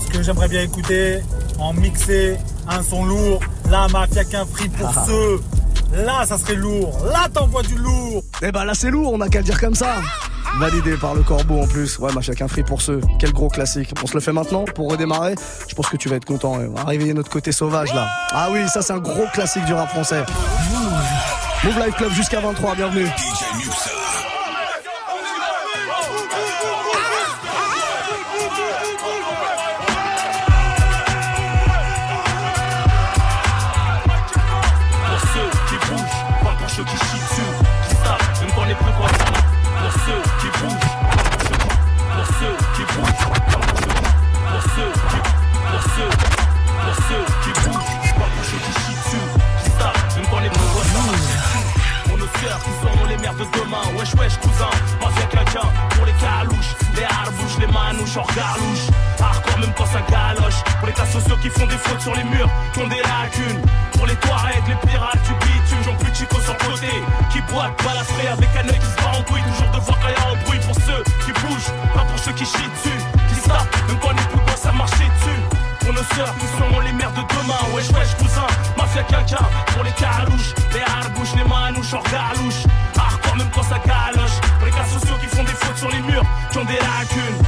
ce 0.05 0.07
que 0.12 0.22
j'aimerais 0.22 0.48
bien 0.48 0.62
écouter, 0.62 1.20
en 1.59 1.72
mixé, 1.72 2.37
un 2.68 2.83
son 2.83 3.05
lourd. 3.05 3.40
Là, 3.70 3.87
Mafia 3.88 4.24
qu'un 4.24 4.44
free 4.46 4.68
pour 4.68 4.88
Ah. 4.96 5.05
ceux. 5.07 5.40
Là, 6.05 6.24
ça 6.27 6.37
serait 6.38 6.55
lourd. 6.55 6.98
Là, 7.12 7.29
t'envoies 7.33 7.62
du 7.62 7.74
lourd. 7.77 8.22
Eh 8.42 8.53
ben 8.53 8.64
là 8.64 8.74
c'est 8.74 8.90
lourd, 8.90 9.11
on 9.14 9.20
a 9.22 9.29
qu'à 9.29 9.38
le 9.38 9.44
dire 9.44 9.59
comme 9.59 9.74
ça. 9.74 9.96
Validé 10.59 10.96
par 10.96 11.14
le 11.14 11.22
corbeau 11.22 11.62
en 11.62 11.66
plus. 11.66 11.98
Ouais, 11.98 12.12
ma 12.12 12.20
chacun 12.20 12.46
free 12.48 12.62
pour 12.62 12.83
ceux. 12.83 13.01
Quel 13.18 13.33
gros 13.33 13.48
classique. 13.48 13.92
On 14.03 14.07
se 14.07 14.14
le 14.14 14.20
fait 14.20 14.33
maintenant 14.33 14.64
pour 14.74 14.90
redémarrer. 14.90 15.35
Je 15.68 15.74
pense 15.74 15.88
que 15.88 15.96
tu 15.96 16.09
vas 16.09 16.16
être 16.16 16.24
content. 16.24 16.53
On 16.55 16.68
va 16.74 16.85
réveiller 16.85 17.14
notre 17.14 17.31
côté 17.31 17.53
sauvage 17.53 17.92
là. 17.94 18.09
Ah 18.33 18.48
oui, 18.53 18.61
ça 18.68 18.83
c'est 18.83 18.92
un 18.92 18.98
gros 18.98 19.27
classique 19.33 19.64
du 19.66 19.72
rap 19.74 19.88
français. 19.90 20.22
Move 21.64 21.79
Live 21.79 21.94
Club 21.96 22.12
jusqu'à 22.12 22.40
23, 22.40 22.74
bienvenue. 22.77 23.09
Sur 62.09 62.16
les 62.16 62.25
murs, 62.25 62.49
qui 62.73 62.81
ont 62.81 62.88
des 62.88 63.03
lacunes, 63.03 63.61
pour 63.92 64.07
les 64.07 64.14
Touaregs, 64.16 64.66
les 64.66 64.88
pirates 64.88 65.21
du 65.27 65.35
bitume, 65.44 65.83
j'en 65.85 65.94
plus 65.94 66.15
chico 66.15 66.40
sur 66.40 66.56
côté, 66.56 66.88
qui 67.31 67.40
boitent, 67.52 67.77
balafré 67.85 68.29
avec 68.29 68.48
un 68.56 68.69
œil 68.69 68.79
qui 68.79 68.87
se 68.87 68.96
bat 68.96 69.13
en 69.19 69.23
couille, 69.23 69.42
toujours 69.42 69.71
devant 69.73 69.96
quand 70.00 70.33
un 70.33 70.37
bruit 70.44 70.61
pour 70.61 70.75
ceux 70.75 71.02
qui 71.25 71.33
bougent, 71.33 71.73
pas 71.92 72.04
pour 72.09 72.19
ceux 72.19 72.33
qui 72.33 72.46
chient 72.46 72.71
dessus, 72.77 73.00
qui 73.29 73.35
savent, 73.40 73.69
ne 73.88 73.92
me 73.92 74.00
connaissent 74.00 74.27
plus 74.33 74.40
quand 74.46 74.56
ça 74.56 74.73
marchait 74.73 75.11
dessus. 75.21 75.40
Pour 75.81 75.92
nos 75.92 76.04
sœurs 76.15 76.35
qui 76.38 76.46
seront 76.56 76.81
les 76.81 76.92
mères 76.92 77.13
de 77.13 77.23
demain, 77.29 77.61
wesh 77.75 77.88
wesh 77.90 78.15
cousin, 78.17 78.48
mafia 78.77 79.02
quelqu'un, 79.02 79.44
pour 79.75 79.85
les 79.85 79.92
carouches, 79.92 80.54
les 80.73 80.81
harbouches, 80.81 81.35
les 81.37 81.44
manouches, 81.44 81.92
hors 81.92 82.09
galouche, 82.09 82.65
hardcore 82.96 83.37
même 83.37 83.50
quand 83.54 83.65
ça 83.65 83.79
galoche, 83.85 84.38
pour 84.59 84.67
les 84.67 84.73
cas 84.73 84.85
sociaux 84.85 85.17
qui 85.21 85.27
font 85.27 85.44
des 85.44 85.59
fautes 85.61 85.77
sur 85.77 85.90
les 85.90 86.00
murs, 86.00 86.25
qui 86.50 86.59
ont 86.59 86.65
des 86.65 86.81
lacunes, 86.81 87.40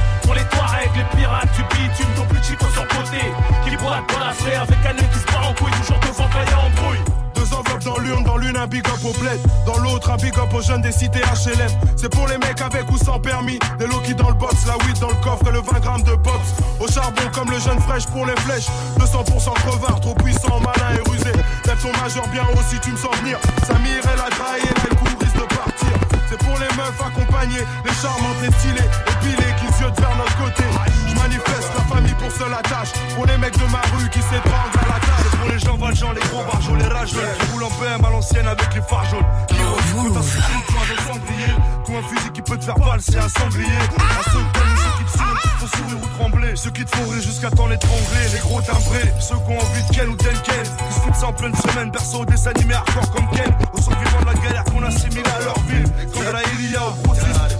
qui 4.07 4.13
balafré 4.13 4.55
avec 4.55 4.77
un 4.85 4.93
qui 4.93 5.19
se 5.19 5.25
bat 5.25 5.41
en 5.49 5.53
couille, 5.53 5.71
toujours 5.71 5.99
devant 5.99 6.25
a 6.25 6.65
un 6.65 6.69
bruit. 6.81 6.99
Deux 7.35 7.53
enveloppes 7.53 7.83
dans 7.83 7.97
l'urne, 7.99 8.23
dans 8.23 8.37
l'une 8.37 8.57
un 8.57 8.67
big 8.67 8.85
up 8.87 9.03
au 9.03 9.13
bled, 9.19 9.39
dans 9.65 9.77
l'autre 9.77 10.11
un 10.11 10.17
big 10.17 10.37
up 10.37 10.53
aux 10.53 10.61
jeunes 10.61 10.81
des 10.81 10.91
cités 10.91 11.21
HLM. 11.21 11.71
C'est 11.95 12.09
pour 12.09 12.27
les 12.27 12.37
mecs 12.37 12.61
avec 12.61 12.89
ou 12.91 12.97
sans 12.97 13.19
permis, 13.19 13.59
des 13.79 13.87
low-key 13.87 14.13
dans 14.13 14.29
le 14.29 14.35
box, 14.35 14.65
la 14.67 14.77
weed 14.85 14.99
dans 14.99 15.09
le 15.09 15.15
coffre 15.15 15.47
et 15.47 15.51
le 15.51 15.61
20 15.61 15.79
grammes 15.79 16.03
de 16.03 16.15
box. 16.15 16.39
Au 16.79 16.87
charbon 16.87 17.23
comme 17.33 17.49
le 17.49 17.59
jeune 17.59 17.79
fraîche 17.79 18.05
pour 18.07 18.25
les 18.25 18.35
flèches, 18.41 18.67
200% 18.99 19.53
crevard, 19.53 19.99
trop 19.99 20.15
puissant, 20.15 20.59
malin 20.59 20.95
et 20.95 21.09
rusé. 21.09 21.31
Lève 21.65 21.81
ton 21.81 21.91
majeur 22.01 22.27
bien 22.29 22.43
haut 22.53 22.63
si 22.69 22.79
tu 22.79 22.91
me 22.91 22.97
sens 22.97 23.15
venir. 23.17 23.37
Samir, 23.65 24.01
elle 24.03 24.21
a 24.21 24.29
graillé, 24.29 24.65
là, 24.65 24.83
le 24.89 24.95
coup 24.95 25.05
risque 25.19 25.35
de 25.35 25.55
partir. 25.55 25.93
C'est 26.29 26.37
pour 26.37 26.57
les 26.59 26.75
meufs 26.77 27.01
accompagnées, 27.01 27.65
les 27.85 27.93
charmantes, 27.93 28.41
les 28.41 28.51
stylées, 28.51 28.89
épilées 29.19 29.51
Dieu 29.81 29.89
vers 29.97 30.15
notre 30.15 30.37
côté. 30.37 30.63
Je 31.07 31.15
manifeste 31.15 31.71
la 31.75 31.95
famille 31.95 32.13
pour 32.13 32.31
seule 32.31 32.53
attache. 32.53 32.91
Pour 33.15 33.25
les 33.25 33.37
mecs 33.37 33.57
de 33.57 33.65
ma 33.71 33.81
rue 33.97 34.09
qui 34.09 34.21
s'étendent 34.21 34.77
à 34.77 34.87
la 34.93 34.99
table. 34.99 35.29
Pour 35.39 35.49
les 35.49 35.59
gens 35.59 35.77
valjean, 35.77 36.13
les 36.13 36.27
gros 36.29 36.43
barjols, 36.43 36.77
les 36.77 36.85
rageux. 36.85 37.17
Qui 37.39 37.51
roulent 37.51 37.63
en 37.63 37.69
BM 37.69 38.05
à 38.05 38.09
l'ancienne 38.11 38.47
avec 38.47 38.73
les 38.75 38.81
phares 38.81 39.05
jaunes. 39.09 39.25
Qui 39.47 39.55
recrutent 39.55 40.17
un 40.17 40.21
sanglier. 40.21 41.53
Tout 41.85 41.93
un 41.97 42.03
fusil 42.07 42.31
qui 42.31 42.41
peut 42.43 42.57
te 42.57 42.65
faire 42.65 42.77
valser 42.77 43.17
un 43.17 43.29
sanglier. 43.29 43.65
À 43.97 44.23
ceux 44.29 44.45
qui 44.53 45.03
te 45.05 45.17
sourient, 45.17 45.49
faut 45.57 45.77
sourire 45.77 45.97
ou 46.03 46.17
trembler. 46.19 46.55
Ceux 46.55 46.71
qui 46.71 46.85
te 46.85 46.95
font 46.95 47.09
rire 47.09 47.21
jusqu'à 47.21 47.49
temps 47.49 47.67
l'étrangler. 47.67 48.25
Les 48.33 48.39
gros 48.39 48.61
timbrés, 48.61 49.13
ceux 49.19 49.35
qui 49.35 49.51
ont 49.51 49.59
envie 49.59 49.83
de 49.89 49.95
Ken 49.95 50.09
ou 50.09 50.15
Ken 50.15 50.37
Ken. 50.43 50.63
Qui 50.63 50.93
se 50.93 50.99
foutent 50.99 51.15
ça 51.15 51.27
en 51.27 51.33
pleine 51.33 51.55
semaine. 51.55 51.89
Berceau 51.89 52.23
des 52.25 52.47
animés 52.47 52.75
hardcore 52.75 53.11
comme 53.11 53.29
Ken. 53.31 53.51
Aux 53.73 53.81
survivants 53.81 54.21
de 54.21 54.25
la 54.27 54.33
galère 54.45 54.63
qu'on 54.65 54.83
assimile 54.83 55.25
à 55.25 55.43
leur 55.43 55.59
ville. 55.61 55.89
Comme 56.13 56.31
la 56.31 56.43
Ilia 56.53 56.87
au 56.87 57.07
processus. 57.07 57.50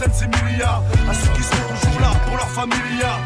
Emilia. 0.00 0.82
À 1.08 1.14
ceux 1.14 1.32
qui 1.34 1.42
sont 1.42 1.56
toujours 1.68 2.00
là 2.00 2.12
pour 2.26 2.36
leur 2.36 2.48
familia. 2.48 3.18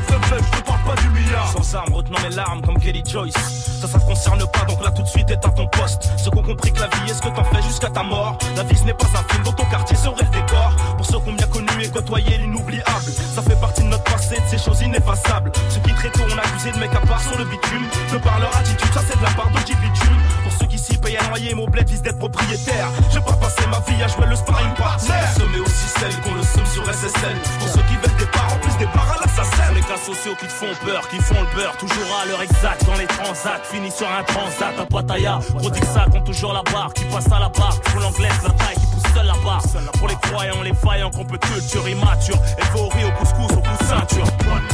Faible, 0.00 0.44
je 0.52 0.58
te 0.58 0.64
parle 0.64 0.82
pas 0.82 1.00
du 1.02 1.08
milliard. 1.10 1.52
Sans 1.52 1.74
armes, 1.76 1.94
retenant 1.94 2.20
mes 2.20 2.34
larmes 2.34 2.62
comme 2.62 2.78
Kelly 2.78 3.02
Joyce. 3.06 3.34
Ça, 3.80 3.88
ça 3.88 3.98
te 3.98 4.04
concerne 4.04 4.40
pas, 4.52 4.64
donc 4.66 4.82
là 4.84 4.90
tout 4.90 5.02
de 5.02 5.08
suite 5.08 5.30
est 5.30 5.44
à 5.44 5.50
ton 5.50 5.66
poste. 5.68 6.10
Ceux 6.16 6.30
qui 6.30 6.38
ont 6.38 6.42
compris 6.42 6.72
que 6.72 6.80
la 6.80 6.88
vie 6.88 7.10
est 7.10 7.14
ce 7.14 7.22
que 7.22 7.28
t'en 7.28 7.44
fais 7.44 7.62
jusqu'à 7.62 7.88
ta 7.88 8.02
mort. 8.02 8.36
La 8.56 8.62
vie 8.62 8.76
ce 8.76 8.84
n'est 8.84 8.94
pas 8.94 9.06
un 9.06 9.32
film 9.32 9.42
dans 9.44 9.52
ton 9.52 9.64
quartier 9.64 9.96
serait 9.96 10.24
le 10.24 10.30
décor. 10.30 10.76
Pour 10.96 11.06
ceux 11.06 11.18
qui 11.20 11.28
ont 11.28 11.32
bien 11.32 11.46
connu 11.46 11.68
et 11.82 11.88
côtoyé 11.88 12.38
l'inoubliable. 12.38 13.10
Ça 13.34 13.42
fait 13.42 13.58
partie 13.60 13.82
de 13.82 13.88
notre 13.88 14.04
passé, 14.04 14.36
de 14.36 14.48
ces 14.48 14.58
choses 14.58 14.80
ineffaçables. 14.82 15.52
Ceux 15.68 15.80
qui 15.80 15.94
très 15.94 16.10
tôt 16.10 16.24
ont 16.24 16.38
accusé 16.38 16.72
de 16.72 16.78
mecs 16.78 16.94
à 16.94 17.00
part 17.06 17.22
sur 17.22 17.38
le 17.38 17.44
bitume. 17.44 17.86
De 18.12 18.18
par 18.18 18.38
leur 18.38 18.54
attitude, 18.56 18.92
ça 18.92 19.00
c'est 19.08 19.18
de 19.18 19.22
la 19.22 19.30
part 19.30 19.50
de 19.50 19.58
bitume. 19.58 20.18
Pour 20.42 20.52
ceux 20.52 20.66
qui 20.66 20.78
s'y 20.78 20.96
payent 20.98 21.16
à 21.16 21.28
noyer, 21.28 21.54
mon 21.54 21.66
bled 21.66 21.88
vise 21.88 22.02
d'être 22.02 22.18
propriétaire. 22.18 22.88
J'ai 23.12 23.20
pas 23.20 23.32
passé 23.34 23.62
ma 23.70 23.80
vie 23.80 24.02
à 24.02 24.08
jouer 24.08 24.26
le 24.26 24.36
sparring 24.36 24.74
partner. 24.74 25.14
mais 25.52 25.60
aussi 25.60 25.88
celle 25.98 26.14
qu'on 26.20 26.34
le 26.34 26.42
somme 26.42 26.66
sur 26.66 26.84
SSL. 26.84 27.36
Pour 27.58 27.68
ceux 27.68 27.82
qui 27.82 27.96
veulent 27.96 28.18
des 28.18 28.26
parts, 28.26 28.52
en 28.52 28.58
plus 28.58 28.76
des 28.78 28.90
parts 28.92 29.16
à 29.16 29.20
l'assassin. 29.24 29.72
Cas 29.90 29.96
sociaux 29.96 30.36
qui 30.38 30.46
te 30.46 30.52
font 30.52 30.70
peur, 30.86 31.02
qui 31.08 31.18
font 31.18 31.34
le 31.34 31.50
beurre, 31.56 31.76
toujours 31.76 32.06
à 32.22 32.24
l'heure 32.24 32.40
exacte 32.42 32.86
dans 32.86 32.94
les 32.94 33.08
transats. 33.08 33.58
Fini 33.64 33.90
sur 33.90 34.06
un 34.06 34.22
transat 34.22 34.78
à 34.78 34.86
Pattaya. 34.86 35.40
Prodigue 35.58 35.84
ça 35.84 36.06
compte 36.12 36.22
toujours 36.22 36.52
la 36.52 36.62
barre, 36.62 36.92
qui 36.94 37.02
passe 37.06 37.26
à 37.26 37.40
la 37.40 37.48
barre. 37.48 37.74
Pour 37.90 37.98
l'anglaise, 37.98 38.38
la 38.44 38.50
taille 38.50 38.78
qui 38.78 38.86
pousse 38.86 39.12
seule 39.12 39.26
la 39.26 39.34
barre. 39.42 39.62
Pour 39.98 40.06
les 40.06 40.14
croyants, 40.14 40.62
les 40.62 40.74
faillants 40.74 41.10
qu'on 41.10 41.24
peut 41.24 41.38
culture 41.38 41.88
immature. 41.88 42.38
Élevé 42.58 42.78
au 42.78 42.88
riz, 42.88 43.04
au 43.04 43.10
couscous, 43.18 43.50
au 43.50 43.60
coup 43.60 43.76
de 43.80 43.84
ceinture. 43.84 44.26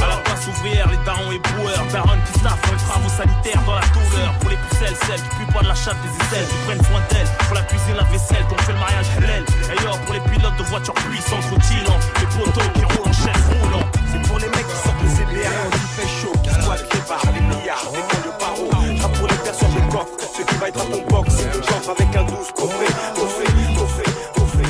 À 0.04 0.06
la 0.06 0.16
place 0.20 0.46
ouvrière, 0.48 0.86
les 0.90 1.00
darons 1.06 1.32
et 1.32 1.40
boueurs. 1.48 1.86
Darons 1.90 2.20
qui 2.26 2.38
staffent 2.38 2.70
les 2.70 2.76
travaux 2.76 3.08
sanitaires 3.08 3.62
dans 3.64 3.74
la 3.80 3.86
douleur. 3.96 4.32
Pour 4.40 4.50
les 4.50 4.60
pucelles, 4.68 4.96
celles 5.08 5.22
qui 5.22 5.32
puent 5.32 5.52
pas 5.54 5.62
de 5.62 5.68
la 5.68 5.74
chatte 5.74 5.96
des 6.04 6.12
aisselles, 6.12 6.44
qui 6.44 6.58
prennent 6.68 6.84
soin 6.84 7.00
d'elles. 7.08 7.32
Pour 7.48 7.54
la 7.56 7.62
cuisine, 7.62 7.96
la 7.96 8.04
vaisselle, 8.04 8.44
qu'on 8.52 8.58
fait 8.68 8.76
le 8.76 8.80
mariage 8.80 9.08
halal. 9.16 9.44
Et 9.48 9.80
yo, 9.80 9.96
pour 10.04 10.12
les 10.12 10.24
pilotes 10.28 10.58
de 10.60 10.64
voitures 10.64 10.92
puissantes, 11.08 11.48
rutilants. 11.48 12.00
Les 12.20 12.28
poteaux 12.36 12.68
qui 12.76 12.84
roulent 12.84 13.08
en 13.08 13.16
chaise 13.16 13.44
roulant. 13.64 13.95
Pour 14.28 14.38
les 14.38 14.48
mecs 14.48 14.66
qui 14.66 14.76
sortent 14.84 15.02
de 15.02 15.08
CBR 15.08 15.52
il 15.72 15.78
fait 15.96 16.08
chaud, 16.20 16.32
qui 16.42 16.50
squattent 16.50 16.94
les 16.94 17.00
bars, 17.08 17.32
les 17.34 17.40
milliards, 17.40 17.90
les 17.92 18.02
de 18.24 18.32
barreaux. 18.38 18.70
Rap 19.00 19.12
pour 19.18 19.28
les 19.28 19.36
personnes 19.36 19.74
de 19.74 19.92
coffre, 19.92 20.16
ce 20.36 20.42
qui 20.42 20.54
va 20.56 20.68
être 20.68 20.80
à 20.80 20.84
ton 20.84 21.02
box, 21.08 21.34
c'est 21.36 21.50
ton 21.50 21.60
coffre 21.60 21.90
avec 21.90 22.16
un 22.16 22.24
douce 22.24 22.52
coffret, 22.54 22.92
coffret, 23.14 23.46
coffret, 23.76 24.10
coffret. 24.34 24.66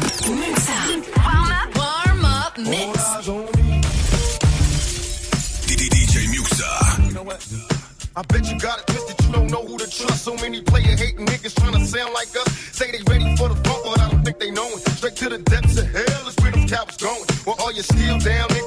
Warm 1.17 1.51
up, 1.51 1.77
warm 1.77 2.25
up, 2.25 2.59
mix. 2.59 2.97
DJ 5.67 6.29
Muxxa. 6.33 6.71
I 8.19 8.23
bet 8.33 8.51
you 8.51 8.59
got 8.59 8.79
it 8.81 8.87
twisted, 8.87 9.27
you 9.27 9.33
don't 9.33 9.51
know 9.51 9.63
who 9.63 9.77
to 9.77 9.85
trust. 9.85 10.25
So 10.25 10.35
many 10.37 10.63
player 10.63 10.97
hating 10.97 11.27
niggas 11.27 11.55
trying 11.55 11.75
to 11.75 11.85
sound 11.85 12.15
like 12.15 12.35
us. 12.35 12.49
Say 12.73 12.91
they 12.91 13.03
ready 13.13 13.37
for 13.37 13.51
the 13.51 13.57
funk, 13.57 13.85
but 13.85 14.01
I 14.01 14.09
don't 14.11 14.25
think 14.25 14.39
they 14.39 14.51
know 14.51 14.67
it. 14.73 14.89
Straight 14.97 15.17
to 15.17 15.29
the 15.29 15.39
depths 15.39 15.77
of 15.77 15.87
hell 15.93 16.29
is 16.29 16.35
where 16.41 16.51
them 16.51 16.67
cowards 16.67 16.97
going. 16.97 17.29
Well, 17.45 17.57
all 17.61 17.73
you 17.73 17.83
still 17.83 18.17
down, 18.17 18.49
nigga, 18.49 18.57
holler 18.57 18.57
when 18.57 18.65
you 18.65 18.66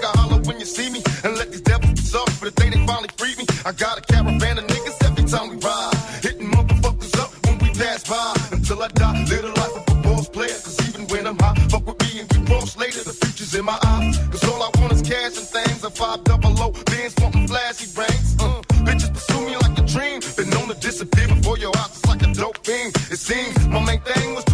see 0.69 0.89
me. 0.89 1.01
And 1.23 1.35
let 1.35 1.51
these 1.51 1.61
devils 1.61 1.99
soft 2.09 2.33
for 2.37 2.45
the 2.45 2.51
day 2.51 2.69
they 2.69 2.85
finally 2.85 3.09
free 3.17 3.35
me. 3.35 3.45
I 3.65 3.71
got 3.71 3.97
a 3.97 4.01
caravan 4.01 4.57
of 4.59 4.65
niggas 4.67 4.97
every 5.07 5.25
time 5.25 5.49
we 5.49 5.57
ride. 5.57 5.95
Hitting 6.21 6.49
motherfuckers 6.49 7.15
up 7.19 7.31
when 7.45 7.57
we 7.59 7.69
pass 7.73 8.03
by. 8.07 8.33
Until 8.51 8.83
I 8.83 8.87
die, 8.89 9.25
live 9.29 9.41
the 9.41 9.53
life 9.61 9.75
of 9.79 9.85
a 9.89 9.95
boss 10.05 10.29
player. 10.29 10.57
Cause 10.65 10.79
even 10.87 11.07
when 11.07 11.25
I'm 11.27 11.37
high, 11.39 11.55
fuck 11.71 11.85
with 11.87 11.99
me 12.05 12.21
and 12.21 12.27
we 12.31 12.45
cross 12.45 12.77
later. 12.77 13.03
The 13.03 13.13
future's 13.13 13.55
in 13.55 13.65
my 13.65 13.77
eyes. 13.83 14.17
Cause 14.29 14.43
all 14.45 14.61
I 14.61 14.69
want 14.79 14.93
is 14.93 15.01
cash 15.01 15.37
and 15.41 15.49
things. 15.57 15.83
A 15.83 15.89
five 15.89 16.23
double 16.23 16.53
O, 16.61 16.71
bands 16.85 17.15
wanting 17.21 17.47
flashy 17.47 17.87
rings. 17.97 18.37
Uh, 18.39 18.61
bitches 18.85 19.11
pursue 19.13 19.41
me 19.41 19.55
like 19.57 19.77
a 19.79 19.85
dream. 19.93 20.21
Been 20.37 20.49
known 20.51 20.67
to 20.69 20.77
disappear 20.79 21.27
before 21.27 21.57
your 21.57 21.73
eyes. 21.77 21.97
It's 21.97 22.05
like 22.05 22.21
a 22.21 22.31
dope 22.33 22.59
fiend. 22.65 22.95
It 23.09 23.17
seems 23.17 23.57
my 23.67 23.81
main 23.83 24.01
thing 24.01 24.35
was 24.35 24.48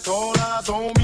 sola, 0.00 0.62
zombie. 0.64 1.01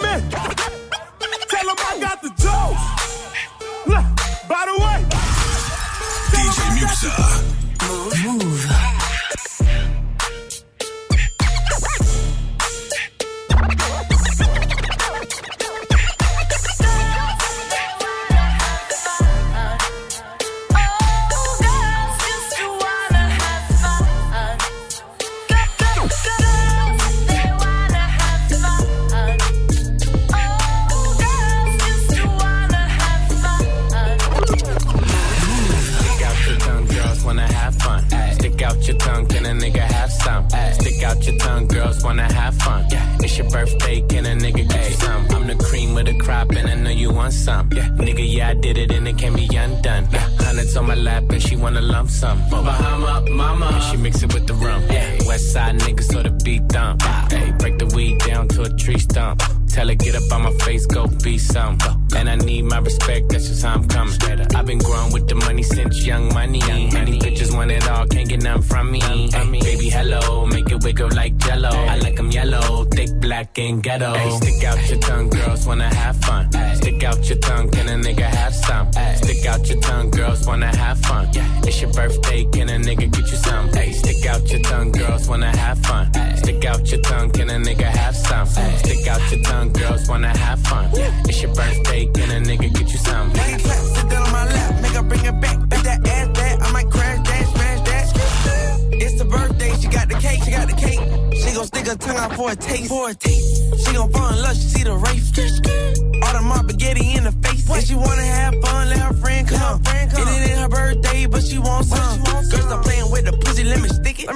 Wait 0.00 0.47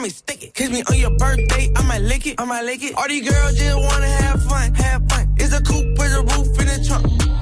it, 0.05 0.12
stick 0.12 0.42
it. 0.42 0.55
Kiss 0.55 0.70
me 0.70 0.82
on 0.88 0.98
your 0.98 1.16
birthday, 1.16 1.70
I 1.76 1.82
might 1.82 2.03
lick 2.03 2.26
it, 2.26 2.40
I 2.40 2.44
might 2.44 2.64
lick 2.64 2.82
it. 2.82 2.94
All 2.94 3.09
these 3.09 3.28
girls 3.28 3.55
just 3.57 3.76
wanna 3.76 4.07
have 4.07 4.42
fun, 4.44 4.74
have 4.74 5.09
fun. 5.09 5.34
It's 5.38 5.55
a 5.55 5.62
coupe 5.62 5.98
with 5.98 6.12
a 6.12 6.22
roof 6.22 6.59
in 6.61 6.66
the 6.66 6.84
trunk. 6.86 7.41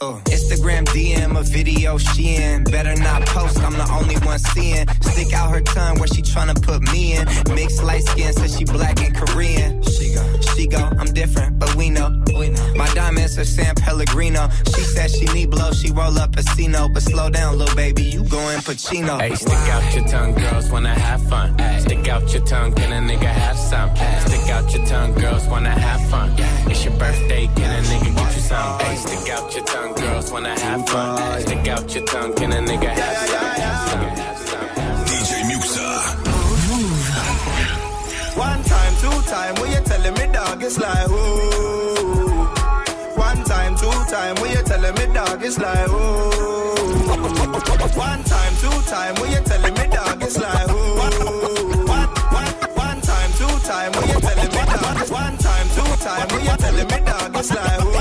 Uh, 0.00 0.20
Instagram 0.26 0.84
DM 0.86 1.36
a 1.36 1.42
video 1.42 1.98
she 1.98 2.36
in. 2.36 2.62
Better 2.62 2.94
not 3.02 3.26
post, 3.26 3.58
I'm 3.58 3.72
the 3.72 3.88
only 3.90 4.14
one 4.24 4.38
seeing. 4.38 4.86
Stick 5.02 5.32
out 5.32 5.50
her 5.50 5.60
tongue 5.60 5.98
where 5.98 6.06
she 6.06 6.22
tryna 6.22 6.54
put 6.62 6.82
me 6.92 7.16
in. 7.16 7.26
Mixed 7.52 7.82
light 7.82 8.04
skin, 8.04 8.32
says 8.32 8.56
she 8.56 8.64
black 8.64 9.02
and 9.02 9.16
Korean. 9.16 9.82
She 9.82 10.14
go, 10.14 10.37
she 10.58 10.66
go, 10.66 10.78
I'm 10.98 11.12
different, 11.12 11.58
but 11.58 11.72
we 11.76 11.88
know. 11.88 12.10
We 12.36 12.48
know. 12.48 12.74
My 12.74 12.88
diamonds 12.92 13.38
are 13.38 13.44
San 13.44 13.74
Pellegrino. 13.76 14.48
She 14.74 14.82
said 14.82 15.08
she 15.10 15.26
need 15.26 15.50
blow, 15.50 15.70
she 15.70 15.92
roll 15.92 16.18
up 16.18 16.36
a 16.36 16.42
Cino. 16.42 16.88
But 16.88 17.02
slow 17.04 17.30
down, 17.30 17.58
little 17.58 17.76
baby, 17.76 18.02
you 18.02 18.24
going 18.24 18.58
Pacino. 18.66 19.20
Hey, 19.20 19.34
stick 19.36 19.64
out 19.74 19.94
your 19.94 20.06
tongue, 20.08 20.34
girls 20.34 20.68
wanna 20.70 20.94
have 21.06 21.22
fun. 21.28 21.56
Stick 21.80 22.08
out 22.08 22.32
your 22.32 22.44
tongue, 22.44 22.72
can 22.74 22.90
a 22.92 23.00
nigga 23.08 23.32
have 23.42 23.56
some? 23.56 23.90
Stick 24.26 24.48
out 24.50 24.74
your 24.74 24.84
tongue, 24.86 25.14
girls 25.14 25.46
wanna 25.46 25.70
have 25.70 26.02
fun. 26.10 26.34
It's 26.70 26.84
your 26.84 26.94
birthday, 26.94 27.46
can 27.54 27.70
a 27.78 27.82
nigga 27.90 28.16
get 28.16 28.34
you 28.34 28.42
some? 28.42 28.80
Hey, 28.80 28.96
stick 28.96 29.30
out 29.34 29.54
your 29.54 29.64
tongue, 29.64 29.94
girls 29.94 30.32
wanna 30.32 30.58
have 30.58 30.88
fun. 30.88 31.40
Stick 31.42 31.68
out 31.68 31.94
your 31.94 32.04
tongue, 32.04 32.34
can 32.34 32.52
a 32.52 32.60
nigga 32.70 32.90
have 33.00 33.18
some? 33.28 34.00
DJ 35.06 35.30
Muxxa. 35.50 36.38
One 38.38 38.62
time, 39.28 39.54
when 39.56 39.70
you 39.70 39.80
telling 39.84 40.14
me 40.14 40.26
dog, 40.32 40.62
it's 40.62 40.78
like 40.78 41.08
ooh. 41.10 42.46
One 43.14 43.44
time, 43.44 43.76
two 43.76 43.90
time, 44.08 44.34
when 44.36 44.52
you 44.56 44.62
telling 44.62 44.94
me 44.94 45.06
dog, 45.12 45.42
it's 45.44 45.58
like 45.58 45.88
ooh. 45.88 46.30
One 47.94 48.22
time, 48.24 48.54
two 48.56 48.80
time, 48.88 49.14
when 49.16 49.30
you 49.32 49.40
telling 49.44 49.74
me 49.74 49.86
dog, 49.94 50.22
it's 50.22 50.38
like 50.38 50.70
ooh. 50.70 50.96
One, 50.96 52.08
one, 52.32 52.48
one 52.72 53.00
time, 53.02 53.30
two 53.36 53.54
time, 53.68 53.92
when 53.92 54.08
you 54.08 54.18
telling 54.20 54.48
me 54.48 54.62
dog, 54.64 55.10
one 55.10 55.36
time, 55.36 55.68
two 55.76 55.96
time, 56.04 56.28
when 56.28 56.44
you 56.44 56.56
telling 56.56 56.88
me 56.88 56.98
dog, 57.04 57.36
it's 57.36 57.50
like 57.52 57.80
ooh. 57.84 57.92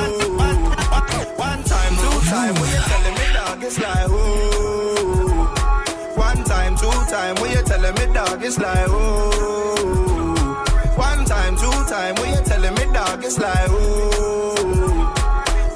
One, 0.00 0.12
one, 0.40 0.60
one 1.36 1.62
time, 1.64 1.94
two 2.00 2.20
time, 2.30 2.54
when 2.54 2.68
you 2.72 2.80
telling 2.88 3.16
me 3.20 3.26
dog, 3.36 3.62
it's 3.64 3.78
like 3.78 4.08
ooh. 4.08 5.44
One 6.16 6.42
time, 6.44 6.74
two 6.76 6.90
time, 7.12 7.34
when 7.36 7.50
you 7.50 7.62
telling 7.64 7.94
me 7.96 8.14
dog, 8.14 8.42
it's 8.42 8.58
like 8.58 8.88
ooh. 8.88 9.79
It's 13.30 13.38
like 13.38 13.70
ooh. 13.70 15.06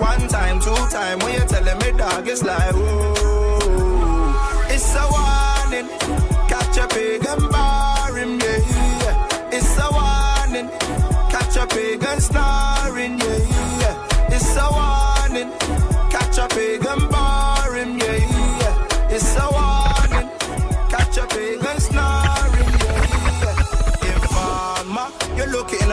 One 0.00 0.26
time, 0.26 0.58
two 0.58 0.74
time, 0.90 1.20
when 1.20 1.34
you 1.34 1.46
telling 1.46 1.78
me 1.78 1.96
dog, 1.96 2.26
it's 2.26 2.42
like 2.42 2.74
ooh. 2.74 4.34
It's 4.74 4.94
a 4.96 5.04
warning, 5.14 5.88
catch 6.48 6.76
a 6.78 6.88
pig 6.88 7.24
and 7.24 7.48
bar 7.52 8.16
him, 8.16 8.40
yeah. 8.40 9.50
It's 9.52 9.78
a 9.78 9.88
warning, 9.96 10.68
catch 11.30 11.56
a 11.56 11.66
pig 11.68 12.02
and 12.04 12.20
starring, 12.20 13.18
yeah, 13.20 13.36
yeah. 13.36 13.53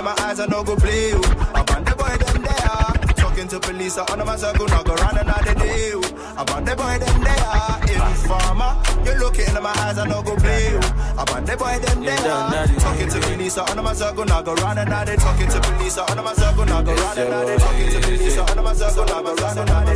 You 0.01 0.07
look 0.07 0.17
into 0.17 0.21
my 0.23 0.25
eyes, 0.25 0.39
I 0.39 0.45
no 0.47 0.63
go 0.63 0.75
play 0.75 1.09
you. 1.09 1.21
Up 1.53 1.69
on 1.71 1.83
the 1.83 1.95
boy 1.95 2.17
them 2.17 2.41
there, 2.41 3.13
talking 3.15 3.47
to 3.47 3.59
police, 3.59 3.97
I 3.97 4.03
on 4.11 4.25
my 4.25 4.35
circle, 4.35 4.67
not 4.67 4.85
go 4.85 4.95
run 4.95 5.17
another 5.17 5.53
day. 5.53 5.93
Up 6.37 6.51
on 6.51 6.65
the 6.65 6.75
boy 6.75 6.97
them 6.97 7.21
there, 7.21 8.01
informer, 8.09 8.77
you 9.05 9.13
look 9.19 9.37
into 9.37 9.61
my 9.61 9.69
eyes, 9.69 9.97
I 9.99 10.07
no 10.07 10.21
go 10.23 10.35
play 10.37 10.71
you. 10.71 10.79
Up 10.79 11.31
on 11.31 11.45
the 11.45 11.55
boy 11.55 11.79
them 11.79 12.03
there, 12.03 12.17
talking 12.17 13.09
to 13.09 13.19
police, 13.19 13.57
I 13.57 13.65
on 13.69 13.83
my 13.83 13.93
circle, 13.93 14.25
not 14.25 14.45
go 14.45 14.53
run 14.55 14.77
another. 14.79 15.15
Talking 15.17 15.49
to 15.49 15.59
police, 15.61 15.97
I 15.97 16.05
on 16.05 16.23
my 16.23 16.33
circle, 16.33 16.65
not 16.65 16.85
go 16.85 16.93
run 16.95 17.17
another. 17.17 17.57
Talking 17.59 17.89
to 17.91 17.99
police, 18.01 18.37
I 18.37 18.57
on 18.57 18.63
my 18.63 18.73
circle, 18.73 19.05
not 19.05 19.23
go 19.23 19.35
run 19.35 19.57
another. 19.57 19.95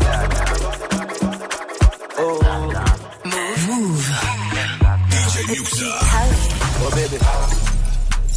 DJ 5.10 5.36
Muxxa. 5.50 5.90
Oh 6.78 6.90
baby, 6.94 7.18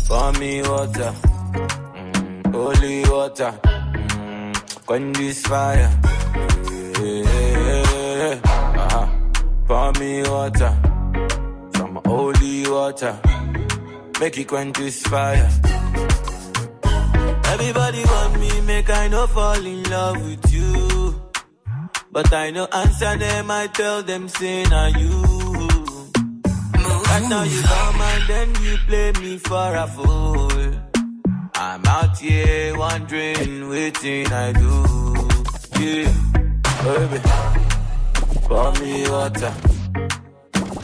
pour 0.08 0.32
me 0.40 0.62
water, 0.62 1.12
mm, 1.52 2.52
holy 2.52 3.02
water, 3.08 3.52
mm, 3.62 4.86
quench 4.86 5.16
this 5.16 5.42
fire. 5.46 5.90
Uh-huh. 8.80 9.06
Pour 9.66 9.92
me 10.00 10.22
water, 10.22 10.74
some 11.76 12.00
holy 12.04 12.68
water, 12.68 13.18
make 14.20 14.38
it 14.38 14.48
quench 14.48 14.76
this 14.78 15.02
fire. 15.02 15.48
Everybody 17.52 18.02
want 18.04 18.40
me, 18.40 18.60
make 18.62 18.90
I 18.90 19.08
no 19.08 19.26
fall 19.26 19.64
in 19.64 19.82
love 19.84 20.22
with 20.24 20.52
you. 20.52 21.22
But 22.10 22.32
I 22.32 22.50
no 22.50 22.66
answer 22.66 23.16
them, 23.16 23.50
I 23.50 23.66
tell 23.68 24.02
them, 24.02 24.28
say, 24.28 24.64
now 24.64 24.86
you. 24.88 25.22
Right 27.18 27.26
now 27.28 27.42
you 27.42 27.62
come 27.62 28.00
and 28.00 28.28
then 28.28 28.48
you 28.62 28.76
play 28.86 29.12
me 29.20 29.38
for 29.38 29.74
a 29.74 29.86
fool. 29.86 30.87
I'm 31.60 31.84
out 31.86 32.16
here 32.18 32.78
wondering, 32.78 33.68
waiting 33.68 34.26
I 34.28 34.52
do. 34.52 34.70
Yeah, 35.80 36.14
oh, 36.86 37.08
baby, 37.10 37.30
pour 38.46 38.72
me 38.80 39.10
water, 39.10 39.52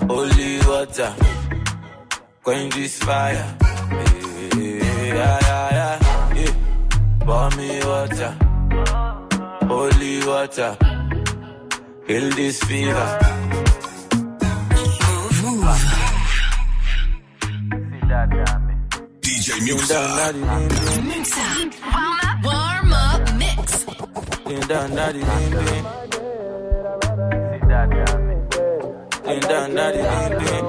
holy 0.08 0.58
water, 0.66 1.14
quench 2.42 2.74
this 2.74 2.98
fire. 2.98 3.56
Yeah, 4.56 4.98
yeah, 5.20 5.38
yeah, 5.70 6.34
yeah. 6.34 6.54
Pour 7.20 7.50
me 7.56 7.70
water, 7.84 8.32
holy 9.68 10.26
water, 10.26 10.76
heal 12.08 12.30
this 12.30 12.58
fever. 12.64 13.53
Ding. 30.38 30.64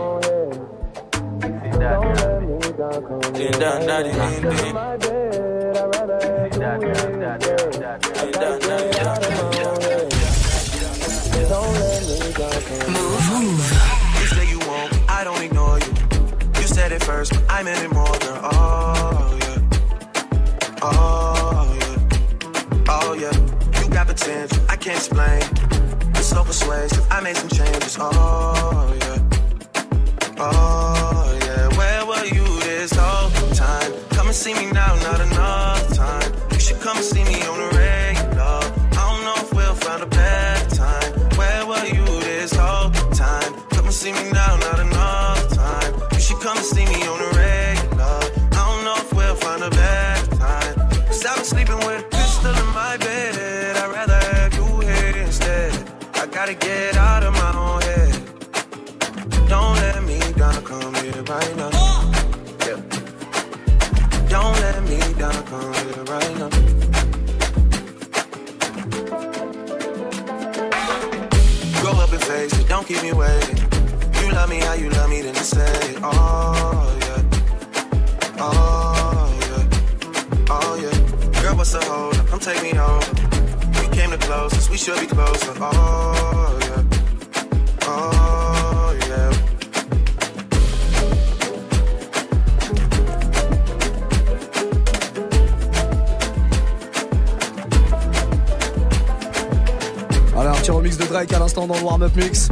Ding 3.34 3.52
dong, 3.60 3.86
daddy, 3.86 4.12
ding 4.12 4.42
ding. 4.42 4.76
Ding 8.16 8.32
dong, 8.32 8.60
daddy, 8.62 8.90
You 14.20 14.26
say 14.28 14.50
you 14.50 14.60
won't, 14.60 14.94
I 15.10 15.24
don't 15.26 15.42
ignore 15.42 15.80
you. 15.80 15.94
You 16.56 16.68
said 16.68 16.92
it 16.92 17.04
first, 17.04 17.34
but 17.34 17.44
I 17.50 17.64
meant 17.64 17.84
it 17.84 17.92
more, 17.94 18.06
girl. 18.06 18.40
Oh, 18.44 18.75
potential, 24.26 24.66
I 24.70 24.76
can't 24.76 24.98
explain. 24.98 25.42
You're 26.14 26.24
so 26.24 26.44
persuasive, 26.44 27.06
I 27.12 27.22
made 27.22 27.38
some 27.38 27.50
changes. 27.50 27.98
Oh, 28.00 28.94
yeah. 29.00 30.38
Oh, 30.38 31.40
yeah. 31.44 31.78
Where 31.78 32.06
were 32.06 32.26
you 32.26 32.46
this 32.62 32.92
whole 32.96 33.30
time? 33.52 33.92
Come 34.10 34.28
and 34.28 34.36
see 34.36 34.54
me 34.54 34.72
now, 34.72 34.96
not 35.04 35.22
enough 35.22 35.94
time. 35.94 36.32
You 36.52 36.60
should 36.60 36.82
come 36.82 36.98
and 36.98 37.06
see 37.06 37.24
me 37.24 37.46
closest, 84.26 84.70
we 84.70 84.78
should 84.78 85.00
be 85.00 85.08
closer. 85.08 85.54
Oh, 85.60 86.60
yeah. 86.62 86.85
Allez, 100.46 100.58
un 100.58 100.62
petit 100.62 100.72
remix 100.72 100.98
de 100.98 101.06
Drake 101.06 101.34
à 101.34 101.40
l'instant 101.40 101.66
dans 101.66 101.76
le 101.76 101.82
warm-up 101.82 102.16
mix. 102.16 102.50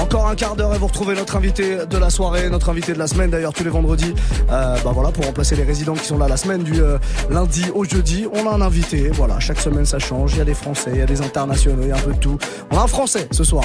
Encore 0.00 0.26
un 0.26 0.34
quart 0.34 0.56
d'heure 0.56 0.74
et 0.74 0.78
vous 0.78 0.88
retrouvez 0.88 1.14
notre 1.14 1.36
invité 1.36 1.86
de 1.86 1.96
la 1.96 2.10
soirée, 2.10 2.50
notre 2.50 2.70
invité 2.70 2.92
de 2.92 2.98
la 2.98 3.06
semaine 3.06 3.30
d'ailleurs 3.30 3.52
tous 3.52 3.62
les 3.62 3.70
vendredis. 3.70 4.14
Euh, 4.50 4.76
bah 4.84 4.90
voilà, 4.92 5.12
pour 5.12 5.24
remplacer 5.24 5.54
les 5.54 5.62
résidents 5.62 5.94
qui 5.94 6.06
sont 6.06 6.18
là 6.18 6.26
la 6.26 6.36
semaine 6.36 6.64
du 6.64 6.80
euh, 6.80 6.98
lundi 7.30 7.64
au 7.74 7.84
jeudi, 7.84 8.26
on 8.32 8.48
a 8.48 8.50
un 8.52 8.60
invité. 8.60 9.10
Voilà, 9.10 9.38
chaque 9.38 9.60
semaine 9.60 9.86
ça 9.86 10.00
change. 10.00 10.32
Il 10.32 10.38
y 10.38 10.40
a 10.40 10.44
des 10.44 10.54
Français, 10.54 10.90
il 10.94 10.98
y 10.98 11.02
a 11.02 11.06
des 11.06 11.20
internationaux, 11.20 11.82
il 11.82 11.88
y 11.88 11.92
a 11.92 11.96
un 11.96 12.00
peu 12.00 12.14
de 12.14 12.18
tout. 12.18 12.38
On 12.72 12.78
a 12.78 12.82
un 12.82 12.88
Français 12.88 13.28
ce 13.30 13.44
soir. 13.44 13.64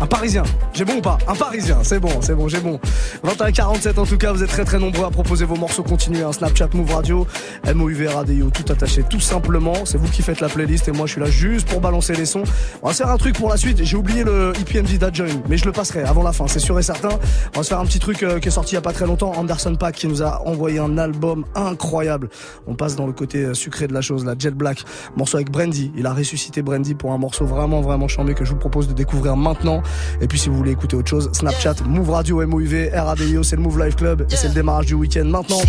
Un 0.00 0.06
Parisien. 0.06 0.44
J'ai 0.72 0.84
bon 0.84 0.98
ou 0.98 1.00
pas? 1.00 1.18
Un 1.26 1.34
Parisien. 1.34 1.78
C'est 1.82 1.98
bon, 1.98 2.20
c'est 2.20 2.34
bon, 2.34 2.46
j'ai 2.46 2.60
bon. 2.60 2.78
21h47 3.26 3.98
en 3.98 4.06
tout 4.06 4.16
cas, 4.16 4.32
vous 4.32 4.44
êtes 4.44 4.48
très 4.48 4.64
très 4.64 4.78
nombreux 4.78 5.04
à 5.04 5.10
proposer 5.10 5.44
vos 5.44 5.56
morceaux 5.56 5.82
continus. 5.82 6.22
Un 6.22 6.32
Snapchat 6.32 6.68
Move 6.74 6.94
Radio, 6.94 7.26
MOUV 7.74 8.06
Radio, 8.14 8.50
tout 8.50 8.70
attaché, 8.70 9.02
tout 9.02 9.20
simplement. 9.20 9.84
C'est 9.84 9.98
vous 9.98 10.08
qui 10.08 10.22
faites 10.22 10.40
la 10.40 10.48
playlist 10.48 10.86
et 10.86 10.92
moi 10.92 11.06
je 11.06 11.12
suis 11.12 11.20
là 11.20 11.28
juste 11.28 11.68
pour 11.68 11.80
balancer 11.80 12.14
les 12.14 12.26
sons. 12.26 12.44
On 12.82 12.88
va 12.88 12.92
se 12.92 12.98
faire 12.98 13.10
un 13.10 13.16
truc 13.16 13.36
pour 13.36 13.48
la 13.48 13.56
suite. 13.56 13.82
J'ai 13.82 13.96
oublié 13.96 14.22
le 14.22 14.52
EPMD 14.60 14.98
Dad 14.98 15.14
Join, 15.14 15.42
mais 15.48 15.56
je 15.56 15.64
le 15.64 15.72
passerai 15.72 16.02
avant 16.02 16.22
la 16.22 16.32
fin, 16.32 16.46
c'est 16.46 16.60
sûr 16.60 16.78
et 16.78 16.82
certain. 16.82 17.10
On 17.54 17.58
va 17.58 17.62
se 17.64 17.68
faire 17.68 17.80
un 17.80 17.86
petit 17.86 17.98
truc 17.98 18.22
euh, 18.22 18.38
qui 18.38 18.48
est 18.48 18.52
sorti 18.52 18.72
il 18.72 18.74
y 18.76 18.78
a 18.78 18.82
pas 18.82 18.92
très 18.92 19.06
longtemps. 19.06 19.32
Anderson 19.36 19.74
Pack 19.74 19.96
qui 19.96 20.06
nous 20.06 20.22
a 20.22 20.46
envoyé 20.46 20.78
un 20.78 20.96
album 20.96 21.44
incroyable. 21.56 22.28
On 22.68 22.74
passe 22.74 22.94
dans 22.94 23.06
le 23.06 23.12
côté 23.12 23.38
euh, 23.38 23.54
sucré 23.54 23.88
de 23.88 23.94
la 23.94 24.00
chose, 24.00 24.24
la 24.24 24.34
Jet 24.38 24.54
Black. 24.54 24.84
Morceau 25.16 25.38
avec 25.38 25.50
Brandy. 25.50 25.90
Il 25.96 26.06
a 26.06 26.12
ressuscité 26.12 26.62
Brandy 26.62 26.94
pour 26.94 27.12
un 27.12 27.18
morceau 27.18 27.46
vraiment 27.46 27.80
vraiment 27.80 28.06
charmé 28.06 28.34
que 28.34 28.44
je 28.44 28.50
vous 28.50 28.58
propose 28.58 28.86
de 28.86 28.92
découvrir 28.92 29.36
maintenant. 29.36 29.82
Et 30.20 30.26
puis 30.26 30.38
si 30.38 30.48
vous 30.48 30.56
voulez 30.56 30.72
écouter 30.72 30.96
autre 30.96 31.08
chose, 31.08 31.30
Snapchat, 31.32 31.76
Move 31.86 32.10
Radio, 32.10 32.46
MOUV, 32.46 32.90
RADIO, 32.94 33.42
c'est 33.42 33.56
le 33.56 33.62
Move 33.62 33.84
Life 33.84 33.96
Club. 33.96 34.26
Et 34.30 34.36
c'est 34.36 34.48
le 34.48 34.54
démarrage 34.54 34.86
du 34.86 34.94
week-end 34.94 35.24
maintenant. 35.24 35.60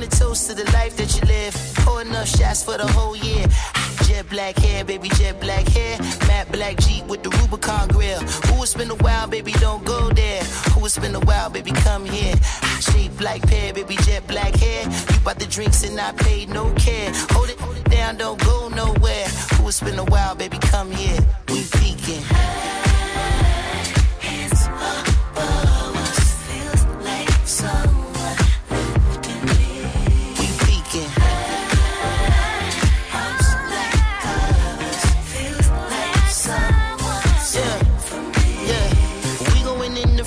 Want 0.00 0.12
to 0.12 0.18
toast 0.18 0.48
to 0.48 0.54
the 0.54 0.64
life 0.72 0.96
that 0.96 1.14
you 1.14 1.22
live, 1.28 1.54
pour 1.84 2.00
enough 2.00 2.28
shots 2.28 2.64
for 2.64 2.76
the 2.78 2.86
whole 2.92 3.16
year. 3.16 3.46
Jet 4.04 4.28
black 4.30 4.56
hair, 4.56 4.84
baby, 4.84 5.08
jet 5.10 5.38
black 5.40 5.66
hair. 5.68 5.98
Matte 6.26 6.50
black 6.52 6.76
Jeep 6.78 7.06
with 7.06 7.22
the 7.22 7.30
Rubicon 7.30 7.88
grill. 7.88 8.20
Who 8.20 8.62
it's 8.62 8.74
been 8.74 8.90
a 8.90 8.94
while, 8.96 9.28
baby, 9.28 9.52
don't 9.52 9.84
go 9.84 10.08
there. 10.10 10.42
Who 10.72 10.84
it's 10.86 10.98
been 10.98 11.14
a 11.14 11.20
while, 11.20 11.50
baby, 11.50 11.72
come 11.72 12.04
here. 12.06 12.34
Shape 12.80 13.20
like 13.20 13.42
pear, 13.46 13.72
baby, 13.74 13.96
jet 13.96 14.26
black 14.26 14.54
hair. 14.54 14.84
You 14.84 15.20
bought 15.24 15.38
the 15.38 15.46
drinks 15.46 15.82
and 15.84 16.00
I 16.00 16.12
paid 16.12 16.48
no 16.48 16.72
care. 16.74 17.12
Hold 17.30 17.50
it, 17.50 17.60
hold 17.60 17.76
it 17.76 17.90
down, 17.90 18.16
don't 18.16 18.40
go 18.42 18.68
nowhere. 18.68 19.26
Who 19.56 19.68
it's 19.68 19.80
been 19.80 19.98
a 19.98 20.04
while, 20.04 20.34
baby, 20.34 20.58
come 20.58 20.90
here. 20.90 21.18
We 21.48 21.64
peeking. 21.72 22.39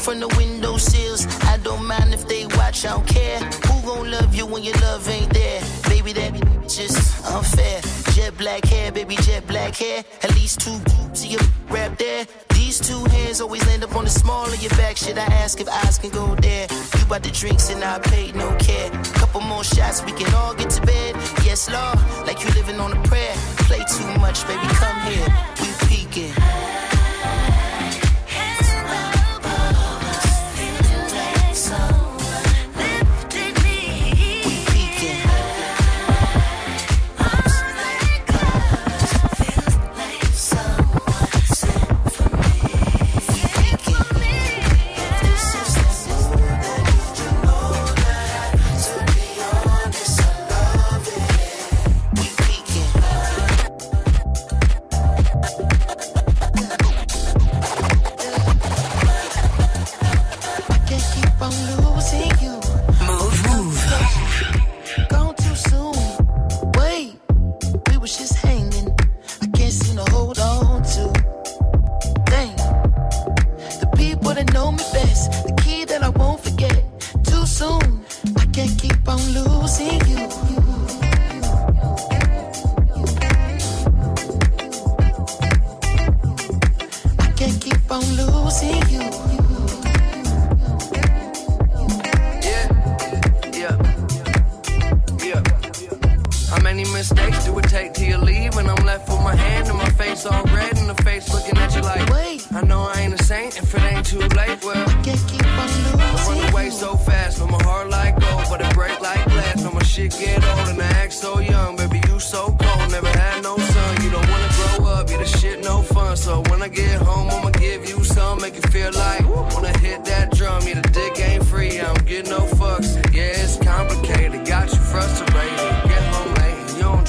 In 0.08 0.20
the 0.20 0.28
window 0.38 0.78
sills. 0.78 1.26
I 1.44 1.58
don't 1.58 1.86
mind 1.86 2.14
if 2.14 2.28
they 2.28 2.46
watch, 2.58 2.86
I 2.86 2.90
don't 2.90 3.08
care. 3.08 3.40
Who 3.40 3.82
gon' 3.88 4.12
love 4.12 4.36
you 4.36 4.46
when 4.46 4.64
your 4.64 4.76
love 4.76 5.08
ain't 5.08 5.34
there? 5.34 5.62
Baby, 5.88 6.14
that 6.14 6.34
just 6.68 7.26
unfair. 7.26 7.82
Jet 8.14 8.38
black 8.38 8.66
hair, 8.66 8.92
baby, 8.92 9.16
jet 9.18 9.46
black 9.48 9.76
hair. 9.76 10.04
At 10.24 10.36
least 10.36 10.62
two 10.62 10.78
to 11.14 11.28
your 11.28 11.42
rap 11.70 11.98
there. 11.98 12.26
These 12.54 12.80
two 12.80 13.04
hands 13.06 13.40
always 13.40 13.66
land 13.68 13.84
up 13.84 13.96
on 13.96 14.04
the 14.04 14.10
small 14.10 14.46
of 14.46 14.62
your 14.62 14.72
back. 14.72 14.98
Should 14.98 15.18
I 15.18 15.26
ask 15.26 15.60
if 15.62 15.70
eyes 15.70 15.98
can 15.98 16.10
go 16.10 16.36
there? 16.36 16.68
You 16.98 17.06
bought 17.06 17.24
the 17.24 17.32
drinks 17.32 17.70
and 17.70 17.84
I 17.84 18.00
paid 18.00 18.36
no 18.36 18.56
care. 18.58 18.90
Couple 19.14 19.42
more 19.42 19.64
shots, 19.64 20.04
we 20.04 20.12
can 20.12 20.34
all 20.34 20.54
get 20.54 20.70
to 20.72 20.82
bed. 20.82 21.16
Yes, 21.46 21.70
Lord, 21.70 21.98
like 22.28 22.44
you 22.44 22.50
living 22.52 22.80
on 22.80 22.92
a 22.92 23.02
prayer. 23.04 23.34
Play 23.70 23.84
too 23.98 24.20
much, 24.20 24.46
baby, 24.48 24.68
come 24.82 25.00
here. 25.12 25.28
We 25.62 25.88
peeking. 25.88 26.83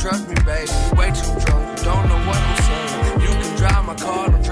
trust 0.05 0.29
me, 0.29 0.35
baby. 0.45 0.71
You 0.71 0.99
way 0.99 1.09
too 1.13 1.33
drunk. 1.41 1.79
You 1.79 1.85
don't 1.85 2.09
know 2.11 2.21
what 2.29 2.37
I'm 2.37 2.63
saying. 2.63 3.21
You 3.23 3.29
can 3.29 3.57
drive 3.57 3.85
my 3.87 3.95
car. 3.95 4.44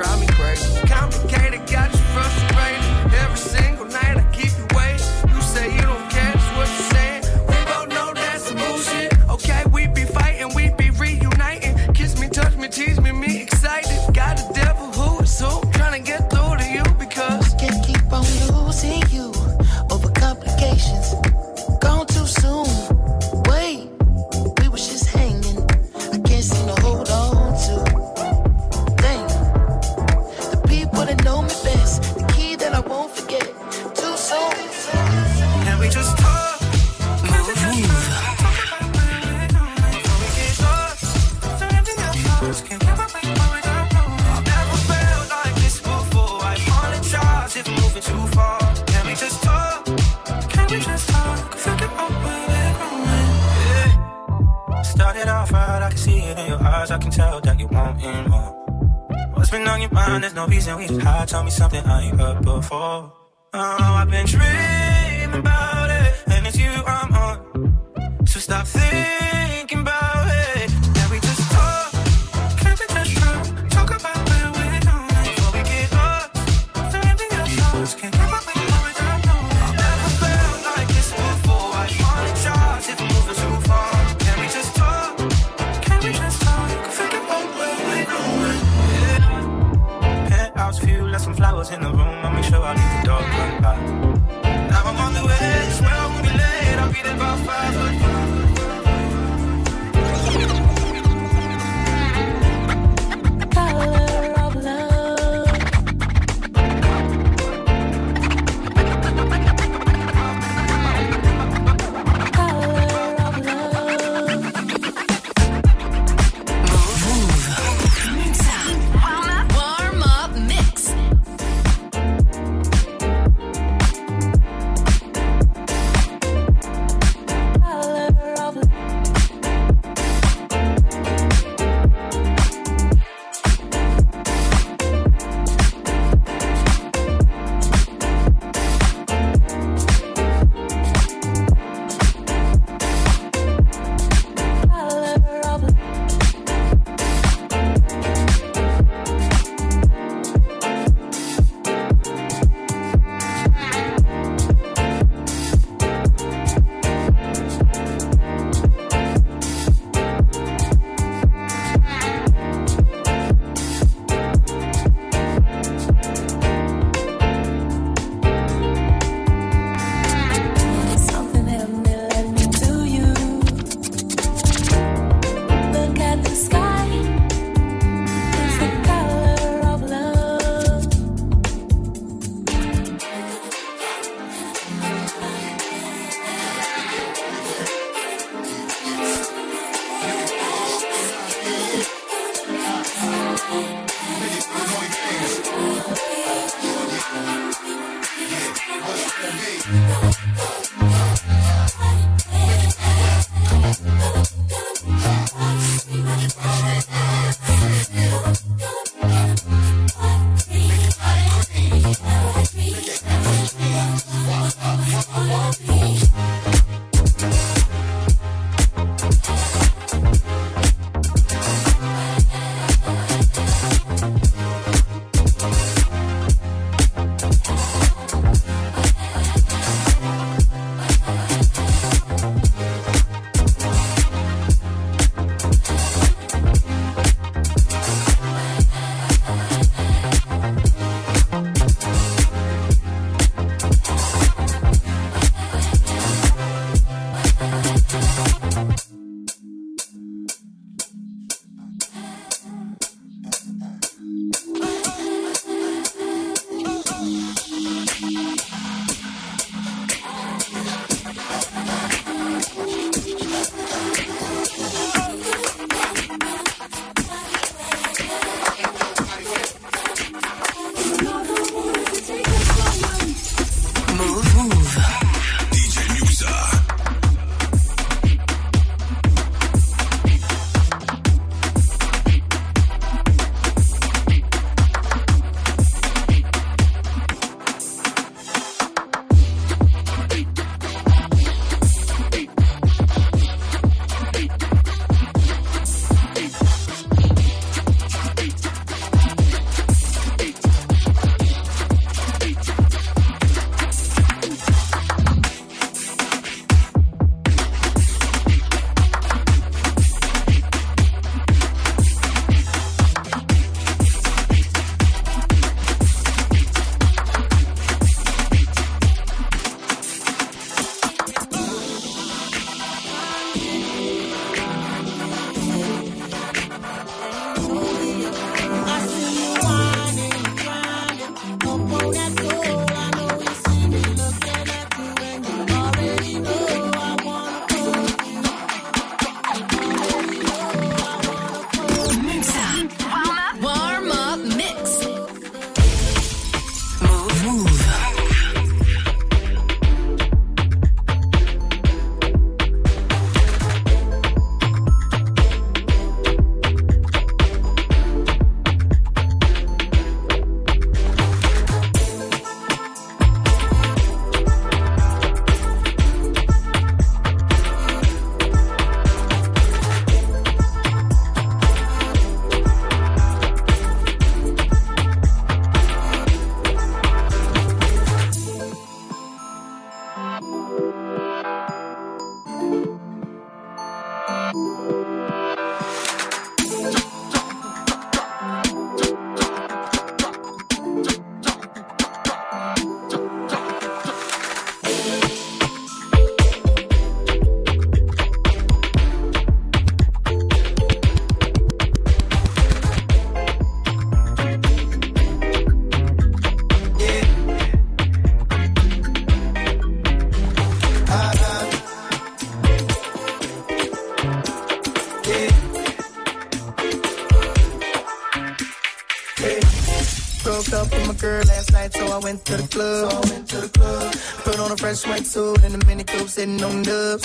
On 424.73 424.79
a 424.79 424.79
fresh 424.79 425.45
in 425.45 425.55
a 425.55 425.67
mini 425.67 425.85
coupe, 425.85 426.09
sitting 426.09 426.43
on 426.43 426.63
dubs. 426.63 427.05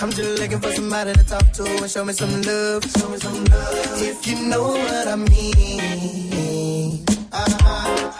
I'm 0.00 0.10
just 0.12 0.38
looking 0.38 0.60
for 0.60 0.70
somebody 0.70 1.12
to 1.12 1.24
talk 1.26 1.50
to 1.54 1.64
and 1.64 1.90
show 1.90 2.04
me 2.04 2.12
some 2.12 2.30
love. 2.42 2.84
Show 2.84 3.08
me 3.08 3.18
some 3.18 3.44
love. 3.46 4.02
If 4.02 4.24
you 4.24 4.46
know 4.46 4.68
what 4.68 5.08
I 5.08 5.16
mean. 5.16 7.04
Uh-huh. 7.32 8.12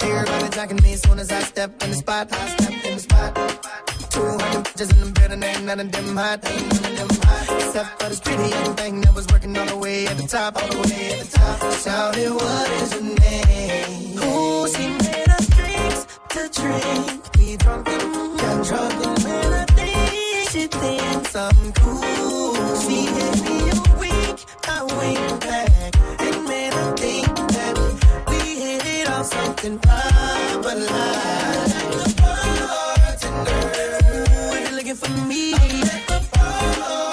Everybody 0.00 0.48
jacking 0.56 0.82
me 0.82 0.94
as 0.94 1.02
soon 1.02 1.18
as 1.18 1.30
I 1.30 1.40
step 1.40 1.82
in 1.82 1.90
the 1.90 1.96
spot. 1.96 2.32
I 2.32 2.48
step 2.56 2.82
in 2.82 2.94
the 2.94 2.98
spot. 2.98 3.34
200 4.10 4.64
bitches 4.64 4.90
in 4.92 5.00
the 5.00 5.20
building, 5.20 5.42
ain't 5.42 5.64
none 5.64 5.80
of 5.80 5.92
them 5.92 6.16
hot, 6.16 6.50
ain't 6.50 6.82
none 6.82 6.92
of 6.92 7.08
them 7.08 7.18
hot. 7.24 7.60
Except 7.60 8.02
for 8.02 8.08
this 8.08 8.20
pretty 8.20 8.48
young 8.48 8.74
thing 8.76 9.00
that 9.02 9.14
was 9.14 9.26
working 9.26 9.54
all 9.54 9.66
the 9.66 9.76
way 9.76 10.06
at 10.06 10.16
the 10.16 10.26
top, 10.26 10.56
all 10.56 10.68
the 10.68 10.88
way 10.88 11.12
at 11.12 11.26
the 11.26 11.38
top. 11.38 11.72
Shouted, 11.84 12.30
what 12.32 12.70
is 12.70 12.92
your 12.94 13.02
name? 13.02 14.18
Ooh, 14.24 14.66
she 14.66 15.05
to 16.36 16.48
drink. 16.60 17.22
We 17.38 17.56
drunk 17.56 17.86
got 17.86 18.66
drunk 18.66 19.06
and 19.06 19.18
when 19.24 19.52
I 19.54 19.64
think 19.76 20.50
she 20.50 20.66
thinks 20.66 21.34
I'm 21.34 21.72
cool. 21.72 22.54
She 22.82 23.06
hit 23.16 23.36
me 23.46 23.56
a 23.70 23.76
wink, 24.00 24.44
I 24.68 24.82
wink 24.98 25.40
back 25.40 25.96
and 26.20 26.44
made 26.44 26.74
her 26.74 26.96
think 26.96 27.34
that 27.54 27.74
we 28.28 28.40
hit 28.62 28.84
it 28.84 29.08
off 29.08 29.26
something 29.26 29.78
proper 29.78 30.74
like. 30.74 31.76
Ooh, 34.18 34.54
if 34.56 34.68
you're 34.68 34.76
looking 34.76 34.94
for 34.94 35.10
me. 35.26 35.54
Okay. 35.54 37.05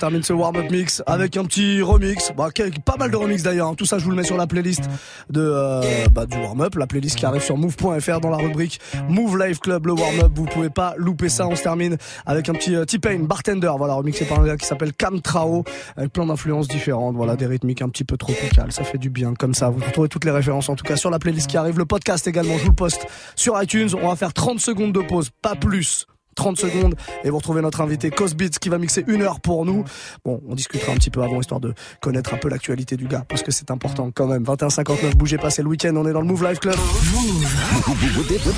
Termine 0.00 0.22
ce 0.22 0.32
warm-up 0.32 0.70
mix 0.70 1.02
avec 1.06 1.36
un 1.36 1.44
petit 1.44 1.82
remix. 1.82 2.32
Bah, 2.36 2.48
pas 2.84 2.96
mal 2.98 3.10
de 3.10 3.16
remix 3.16 3.42
d'ailleurs. 3.42 3.68
hein. 3.68 3.74
Tout 3.76 3.84
ça, 3.86 3.98
je 3.98 4.04
vous 4.04 4.10
le 4.10 4.16
mets 4.16 4.24
sur 4.24 4.36
la 4.36 4.46
playlist 4.46 4.82
de, 5.30 5.40
euh, 5.40 5.82
bah, 6.12 6.26
du 6.26 6.36
warm-up. 6.38 6.74
La 6.76 6.86
playlist 6.86 7.16
qui 7.16 7.26
arrive 7.26 7.42
sur 7.42 7.56
move.fr 7.56 8.20
dans 8.20 8.30
la 8.30 8.38
rubrique 8.38 8.80
Move 9.08 9.38
Live 9.38 9.60
Club, 9.60 9.86
le 9.86 9.92
warm-up. 9.92 10.32
Vous 10.34 10.46
pouvez 10.46 10.70
pas 10.70 10.94
louper 10.96 11.28
ça. 11.28 11.46
On 11.46 11.54
se 11.54 11.62
termine 11.62 11.96
avec 12.26 12.48
un 12.48 12.54
petit 12.54 12.74
euh, 12.74 12.84
T-Pain, 12.84 13.20
bartender. 13.20 13.70
Voilà, 13.78 13.94
remixé 13.94 14.24
par 14.24 14.40
un 14.40 14.46
gars 14.46 14.56
qui 14.56 14.66
s'appelle 14.66 14.92
Cam 14.94 15.20
Trao. 15.20 15.64
Avec 15.96 16.12
plein 16.12 16.26
d'influences 16.26 16.66
différentes. 16.68 17.14
Voilà, 17.14 17.36
des 17.36 17.46
rythmiques 17.46 17.82
un 17.82 17.88
petit 17.88 18.04
peu 18.04 18.16
tropicales. 18.16 18.72
Ça 18.72 18.82
fait 18.84 18.98
du 18.98 19.10
bien 19.10 19.34
comme 19.34 19.54
ça. 19.54 19.68
Vous 19.68 19.84
retrouvez 19.84 20.08
toutes 20.08 20.24
les 20.24 20.30
références 20.32 20.68
en 20.68 20.76
tout 20.76 20.84
cas 20.84 20.96
sur 20.96 21.10
la 21.10 21.18
playlist 21.18 21.48
qui 21.48 21.56
arrive. 21.56 21.78
Le 21.78 21.84
podcast 21.86 22.26
également, 22.26 22.56
je 22.56 22.62
vous 22.64 22.70
le 22.70 22.74
poste 22.74 23.06
sur 23.36 23.60
iTunes. 23.62 23.90
On 24.02 24.08
va 24.08 24.16
faire 24.16 24.32
30 24.32 24.60
secondes 24.60 24.92
de 24.92 25.00
pause, 25.00 25.30
pas 25.42 25.54
plus. 25.54 26.06
30 26.40 26.58
secondes 26.58 26.94
et 27.22 27.28
vous 27.28 27.36
retrouvez 27.36 27.60
notre 27.60 27.82
invité 27.82 28.08
Cosbeats 28.08 28.58
qui 28.58 28.70
va 28.70 28.78
mixer 28.78 29.04
une 29.08 29.20
heure 29.20 29.40
pour 29.40 29.66
nous. 29.66 29.84
Bon, 30.24 30.40
on 30.48 30.54
discutera 30.54 30.92
un 30.92 30.94
petit 30.94 31.10
peu 31.10 31.22
avant 31.22 31.38
histoire 31.38 31.60
de 31.60 31.74
connaître 32.00 32.32
un 32.32 32.38
peu 32.38 32.48
l'actualité 32.48 32.96
du 32.96 33.06
gars 33.06 33.26
parce 33.28 33.42
que 33.42 33.50
c'est 33.52 33.70
important 33.70 34.10
quand 34.10 34.26
même. 34.26 34.42
21-59, 34.44 35.16
bougez 35.16 35.36
pas, 35.36 35.50
c'est 35.50 35.60
le 35.60 35.68
week-end, 35.68 35.92
on 35.96 36.08
est 36.08 36.14
dans 36.14 36.22
le 36.22 36.26
Move 36.26 36.42
Live 36.44 36.58
Club. 36.58 36.76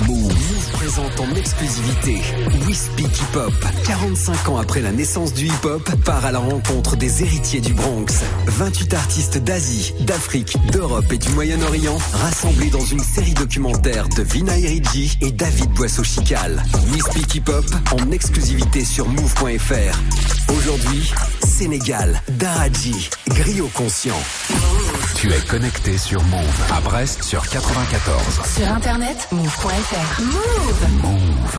Move 0.07 0.71
présente 0.71 1.19
en 1.19 1.35
exclusivité 1.35 2.21
We 2.65 2.77
Speak 2.77 3.07
Hip 3.07 3.35
Hop. 3.35 3.53
45 3.85 4.49
ans 4.49 4.57
après 4.57 4.81
la 4.81 4.93
naissance 4.93 5.33
du 5.33 5.47
hip 5.47 5.65
hop, 5.65 5.83
part 6.05 6.25
à 6.25 6.31
la 6.31 6.39
rencontre 6.39 6.95
des 6.95 7.21
héritiers 7.21 7.59
du 7.59 7.73
Bronx. 7.73 8.23
28 8.47 8.93
artistes 8.93 9.37
d'Asie, 9.39 9.93
d'Afrique, 10.05 10.55
d'Europe 10.71 11.11
et 11.11 11.17
du 11.17 11.29
Moyen-Orient 11.31 11.97
rassemblés 12.13 12.69
dans 12.69 12.85
une 12.85 13.03
série 13.03 13.33
documentaire 13.33 14.07
de 14.07 14.23
Vina 14.23 14.57
Eridji 14.57 15.17
et 15.19 15.33
David 15.33 15.71
Boisseau-Chical. 15.71 16.63
We 16.93 17.01
Speak 17.01 17.35
Hip 17.35 17.49
Hop 17.49 17.72
en 17.91 18.11
exclusivité 18.11 18.83
sur 18.85 19.07
move.fr. 19.07 20.51
Aujourd'hui, 20.51 21.11
Sénégal, 21.45 22.21
Daraji, 22.37 23.09
Griot 23.29 23.69
Conscient. 23.73 24.19
Tu 25.15 25.31
es 25.31 25.39
connecté 25.47 25.97
sur 25.97 26.21
Move 26.23 26.61
à 26.71 26.81
Brest 26.81 27.23
sur 27.23 27.47
94. 27.47 28.41
Sur 28.55 28.67
internet, 28.71 29.27
move.fr. 29.31 30.21
Move. 30.21 31.01
Move. 31.01 31.51